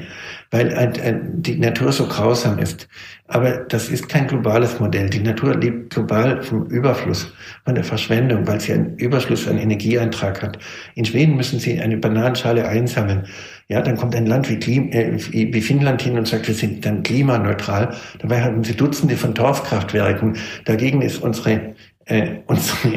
weil 0.49 0.73
ein, 0.73 0.99
ein, 0.99 1.43
die 1.43 1.59
Natur 1.59 1.91
so 1.91 2.07
grausam 2.07 2.57
ist. 2.57 2.87
Aber 3.27 3.57
das 3.57 3.87
ist 3.87 4.09
kein 4.09 4.25
globales 4.25 4.79
Modell. 4.79 5.11
Die 5.11 5.19
Natur 5.19 5.55
lebt 5.55 5.93
global 5.93 6.41
vom 6.41 6.65
Überfluss, 6.65 7.31
von 7.65 7.75
der 7.75 7.83
Verschwendung, 7.83 8.47
weil 8.47 8.59
sie 8.59 8.73
einen 8.73 8.97
Überschluss 8.97 9.47
an 9.47 9.59
Energieeintrag 9.59 10.41
hat. 10.41 10.57
In 10.95 11.05
Schweden 11.05 11.35
müssen 11.35 11.59
sie 11.59 11.79
eine 11.79 11.97
Bananenschale 11.97 12.67
einsammeln. 12.67 13.27
Ja, 13.67 13.81
dann 13.81 13.95
kommt 13.95 14.15
ein 14.15 14.25
Land 14.25 14.49
wie, 14.49 14.57
Klima, 14.57 14.91
äh, 14.91 15.17
wie 15.31 15.61
Finnland 15.61 16.01
hin 16.01 16.17
und 16.17 16.27
sagt, 16.27 16.47
wir 16.47 16.55
sind 16.55 16.83
dann 16.83 17.03
klimaneutral. 17.03 17.95
Dabei 18.19 18.41
haben 18.41 18.63
sie 18.63 18.75
Dutzende 18.75 19.17
von 19.17 19.35
Torfkraftwerken. 19.35 20.37
Dagegen 20.65 21.01
ist 21.01 21.21
unsere 21.21 21.75
äh, 22.05 22.39
unsere, 22.47 22.95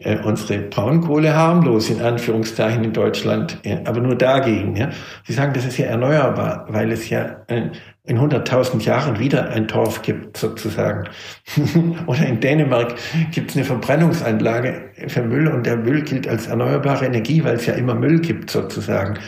äh, 0.00 0.18
unsere 0.24 0.58
Braunkohle 0.60 1.34
harmlos, 1.34 1.90
in 1.90 2.00
Anführungszeichen, 2.00 2.82
in 2.84 2.92
Deutschland, 2.92 3.58
äh, 3.62 3.78
aber 3.84 4.00
nur 4.00 4.16
dagegen. 4.16 4.76
Ja. 4.76 4.90
Sie 5.24 5.32
sagen, 5.32 5.52
das 5.52 5.64
ist 5.64 5.78
ja 5.78 5.86
erneuerbar, 5.86 6.66
weil 6.68 6.90
es 6.92 7.08
ja 7.10 7.36
äh, 7.46 7.70
in 8.06 8.18
100.000 8.18 8.82
Jahren 8.82 9.18
wieder 9.18 9.48
ein 9.50 9.66
Torf 9.66 10.02
gibt, 10.02 10.36
sozusagen. 10.36 11.08
Oder 12.06 12.26
in 12.26 12.40
Dänemark 12.40 12.96
gibt 13.32 13.50
es 13.50 13.56
eine 13.56 13.64
Verbrennungsanlage 13.64 14.90
für 15.08 15.22
Müll 15.22 15.48
und 15.48 15.64
der 15.64 15.76
Müll 15.76 16.02
gilt 16.02 16.28
als 16.28 16.46
erneuerbare 16.46 17.06
Energie, 17.06 17.42
weil 17.44 17.54
es 17.54 17.66
ja 17.66 17.74
immer 17.74 17.94
Müll 17.94 18.20
gibt, 18.20 18.50
sozusagen. 18.50 19.18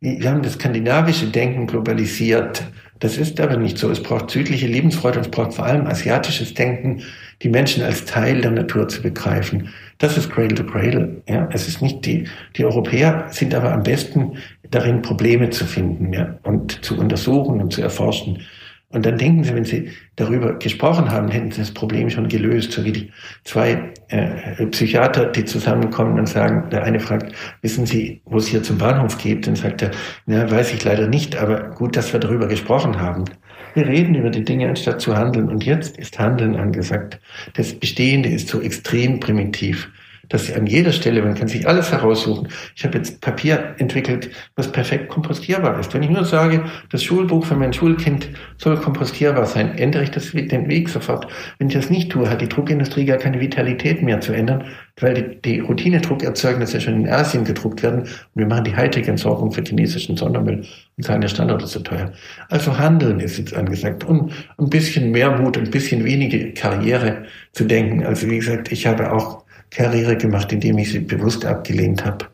Wir 0.00 0.30
haben 0.30 0.42
das 0.42 0.54
skandinavische 0.54 1.26
Denken 1.26 1.66
globalisiert. 1.66 2.64
Das 3.02 3.18
ist 3.18 3.40
aber 3.40 3.56
nicht 3.56 3.78
so. 3.78 3.90
Es 3.90 4.00
braucht 4.00 4.30
südliche 4.30 4.68
Lebensfreude 4.68 5.18
und 5.18 5.24
es 5.24 5.30
braucht 5.30 5.54
vor 5.54 5.66
allem 5.66 5.88
asiatisches 5.88 6.54
Denken, 6.54 7.02
die 7.42 7.48
Menschen 7.48 7.82
als 7.82 8.04
Teil 8.04 8.40
der 8.40 8.52
Natur 8.52 8.86
zu 8.86 9.02
begreifen. 9.02 9.70
Das 9.98 10.16
ist 10.16 10.30
Cradle 10.30 10.54
to 10.54 10.64
Cradle. 10.64 11.20
Ja, 11.28 11.48
es 11.52 11.66
ist 11.66 11.82
nicht 11.82 12.06
die, 12.06 12.28
die 12.56 12.64
Europäer 12.64 13.26
sind 13.30 13.56
aber 13.56 13.72
am 13.72 13.82
besten 13.82 14.36
darin, 14.70 15.02
Probleme 15.02 15.50
zu 15.50 15.64
finden, 15.64 16.12
ja, 16.12 16.38
und 16.44 16.84
zu 16.84 16.96
untersuchen 16.96 17.60
und 17.60 17.72
zu 17.72 17.82
erforschen. 17.82 18.38
Und 18.92 19.06
dann 19.06 19.18
denken 19.18 19.42
Sie, 19.42 19.54
wenn 19.54 19.64
Sie 19.64 19.90
darüber 20.16 20.54
gesprochen 20.58 21.10
haben, 21.10 21.28
hätten 21.28 21.50
Sie 21.50 21.60
das 21.60 21.72
Problem 21.72 22.10
schon 22.10 22.28
gelöst, 22.28 22.72
so 22.72 22.84
wie 22.84 22.92
die 22.92 23.12
zwei 23.44 23.92
äh, 24.08 24.66
Psychiater, 24.66 25.26
die 25.26 25.44
zusammenkommen 25.44 26.18
und 26.18 26.28
sagen, 26.28 26.68
der 26.70 26.84
eine 26.84 27.00
fragt, 27.00 27.34
wissen 27.62 27.86
Sie, 27.86 28.20
wo 28.26 28.36
es 28.36 28.46
hier 28.46 28.62
zum 28.62 28.78
Bahnhof 28.78 29.18
geht? 29.18 29.46
Dann 29.46 29.56
sagt 29.56 29.82
er, 29.82 29.90
na, 30.26 30.50
weiß 30.50 30.74
ich 30.74 30.84
leider 30.84 31.08
nicht, 31.08 31.36
aber 31.36 31.70
gut, 31.70 31.96
dass 31.96 32.12
wir 32.12 32.20
darüber 32.20 32.46
gesprochen 32.46 33.00
haben. 33.00 33.24
Wir 33.74 33.86
reden 33.86 34.14
über 34.14 34.28
die 34.28 34.44
Dinge, 34.44 34.68
anstatt 34.68 35.00
zu 35.00 35.16
handeln. 35.16 35.48
Und 35.48 35.64
jetzt 35.64 35.96
ist 35.96 36.18
Handeln 36.18 36.56
angesagt. 36.56 37.18
Das 37.54 37.72
Bestehende 37.72 38.28
ist 38.28 38.48
so 38.48 38.60
extrem 38.60 39.18
primitiv 39.20 39.90
dass 40.32 40.50
an 40.52 40.66
jeder 40.66 40.92
Stelle, 40.92 41.22
man 41.22 41.34
kann 41.34 41.48
sich 41.48 41.68
alles 41.68 41.92
heraussuchen. 41.92 42.48
Ich 42.74 42.84
habe 42.84 42.96
jetzt 42.96 43.20
Papier 43.20 43.74
entwickelt, 43.76 44.30
was 44.56 44.72
perfekt 44.72 45.08
kompostierbar 45.08 45.78
ist. 45.78 45.92
Wenn 45.92 46.02
ich 46.02 46.10
nur 46.10 46.24
sage, 46.24 46.64
das 46.90 47.02
Schulbuch 47.02 47.44
für 47.44 47.54
mein 47.54 47.72
Schulkind 47.72 48.30
soll 48.56 48.78
kompostierbar 48.78 49.44
sein, 49.44 49.76
ändere 49.76 50.04
ich 50.04 50.10
das, 50.10 50.32
den 50.32 50.68
Weg 50.68 50.88
sofort. 50.88 51.26
Wenn 51.58 51.68
ich 51.68 51.74
das 51.74 51.90
nicht 51.90 52.10
tue, 52.10 52.30
hat 52.30 52.40
die 52.40 52.48
Druckindustrie 52.48 53.04
gar 53.04 53.18
keine 53.18 53.40
Vitalität 53.40 54.02
mehr 54.02 54.20
zu 54.22 54.32
ändern, 54.32 54.64
weil 55.00 55.14
die, 55.14 55.42
die 55.42 55.60
Routinedruckerzeugnisse 55.60 56.80
schon 56.80 57.02
in 57.02 57.08
Asien 57.10 57.44
gedruckt 57.44 57.82
werden 57.82 58.00
und 58.00 58.08
wir 58.34 58.46
machen 58.46 58.64
die 58.64 58.74
Hightech-Entsorgung 58.74 59.52
für 59.52 59.62
chinesischen 59.62 60.16
Sondermüll 60.16 60.64
und 60.96 61.04
sagen, 61.04 61.20
der 61.20 61.28
Standort 61.28 61.62
ist 61.62 61.72
so 61.72 61.80
teuer. 61.80 62.12
Also 62.48 62.78
Handeln 62.78 63.20
ist 63.20 63.36
jetzt 63.36 63.54
angesagt 63.54 64.04
und 64.04 64.32
ein 64.58 64.70
bisschen 64.70 65.10
mehr 65.10 65.38
Mut, 65.38 65.58
ein 65.58 65.70
bisschen 65.70 66.04
weniger 66.04 66.52
Karriere 66.52 67.24
zu 67.52 67.64
denken. 67.64 68.06
Also 68.06 68.30
wie 68.30 68.38
gesagt, 68.38 68.72
ich 68.72 68.86
habe 68.86 69.12
auch 69.12 69.41
Karriere 69.74 70.16
gemacht, 70.16 70.52
indem 70.52 70.78
ich 70.78 70.92
sie 70.92 71.00
bewusst 71.00 71.44
abgelehnt 71.44 72.04
habe. 72.04 72.26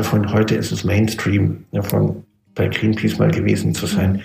Von 0.00 0.32
heute 0.32 0.54
ist 0.54 0.72
es 0.72 0.84
Mainstream, 0.84 1.64
davon 1.72 2.24
bei 2.54 2.68
Greenpeace 2.68 3.18
mal 3.18 3.30
gewesen 3.30 3.74
zu 3.74 3.86
sein. 3.86 4.22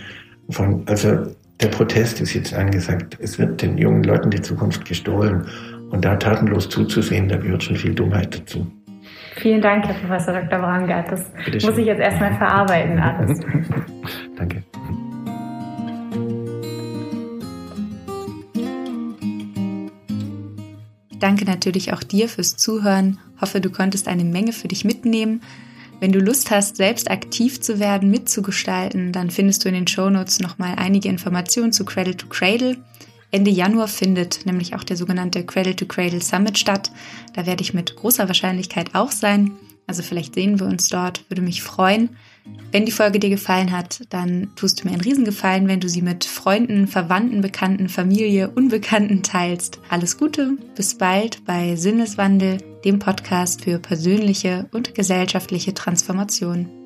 Von, 0.50 0.84
also 0.88 1.34
der 1.62 1.67
Protest 1.67 2.21
ist 2.21 2.34
jetzt 2.34 2.54
angesagt. 2.54 3.17
Es 3.21 3.39
wird 3.39 3.62
den 3.62 3.78
jungen 3.78 4.04
Leuten 4.04 4.30
die 4.30 4.41
Zukunft 4.41 4.86
gestohlen. 4.86 5.45
Und 5.91 6.06
da 6.06 6.15
tatenlos 6.15 6.69
zuzusehen, 6.69 7.28
da 7.28 7.38
gehört 7.38 7.63
schon 7.63 7.76
viel 7.76 7.93
Dummheit 7.93 8.36
dazu. 8.36 8.65
Vielen 9.36 9.62
Dank, 9.62 9.86
Herr 9.86 9.95
Professor 9.95 10.34
Dr. 10.34 10.60
Brangart. 10.60 11.12
Das 11.12 11.32
muss 11.63 11.78
ich 11.78 11.86
jetzt 11.86 12.00
erstmal 12.00 12.34
verarbeiten 12.36 13.00
alles. 13.00 13.39
Danke. 14.38 14.63
Danke 21.21 21.45
natürlich 21.45 21.93
auch 21.93 22.01
dir 22.01 22.27
fürs 22.27 22.57
Zuhören. 22.57 23.19
Hoffe, 23.39 23.62
du 23.62 23.69
konntest 23.69 24.07
eine 24.07 24.23
Menge 24.23 24.53
für 24.53 24.67
dich 24.67 24.84
mitnehmen. 24.84 25.41
Wenn 25.99 26.12
du 26.12 26.19
Lust 26.19 26.49
hast, 26.49 26.77
selbst 26.77 27.12
aktiv 27.12 27.62
zu 27.62 27.79
werden, 27.79 28.10
mitzugestalten, 28.10 29.12
dann 29.12 29.29
findest 29.29 29.63
du 29.63 29.69
in 29.69 29.75
den 29.75 29.88
Shownotes 29.88 30.39
nochmal 30.39 30.73
einige 30.77 31.10
Informationen 31.10 31.73
zu 31.73 31.86
Cradle 31.86 32.17
to 32.17 32.25
Cradle. 32.27 32.77
Ende 33.29 33.51
Januar 33.51 33.88
findet 33.88 34.47
nämlich 34.47 34.73
auch 34.73 34.84
der 34.84 34.97
sogenannte 34.97 35.45
Cradle 35.45 35.75
to 35.75 35.86
Cradle 35.86 36.21
Summit 36.21 36.57
statt. 36.57 36.91
Da 37.34 37.45
werde 37.45 37.62
ich 37.62 37.75
mit 37.75 37.95
großer 37.95 38.27
Wahrscheinlichkeit 38.27 38.95
auch 38.95 39.12
sein. 39.12 39.51
Also 39.91 40.04
vielleicht 40.04 40.36
sehen 40.36 40.58
wir 40.58 40.67
uns 40.67 40.88
dort, 40.88 41.30
würde 41.30 41.41
mich 41.41 41.63
freuen. 41.63 42.12
Wenn 42.71 42.86
die 42.86 42.93
Folge 42.93 43.19
dir 43.19 43.30
gefallen 43.30 43.73
hat, 43.73 44.04
dann 44.10 44.47
tust 44.56 44.80
du 44.80 44.88
mir 44.88 44.93
einen 44.93 45.01
Riesengefallen, 45.01 45.67
wenn 45.67 45.82
du 45.82 45.89
sie 45.89 46.01
mit 46.01 46.23
Freunden, 46.23 46.88
Verwandten, 46.88 47.41
Bekannten, 47.41 47.89
Familie, 47.89 48.49
Unbekannten 48.51 49.21
teilst. 49.21 49.82
Alles 49.89 50.17
Gute, 50.17 50.54
bis 50.77 50.97
bald 50.97 51.43
bei 51.43 51.75
Sinneswandel, 51.75 52.60
dem 52.86 52.99
Podcast 52.99 53.65
für 53.65 53.80
persönliche 53.80 54.69
und 54.71 54.95
gesellschaftliche 54.95 55.73
Transformation. 55.73 56.81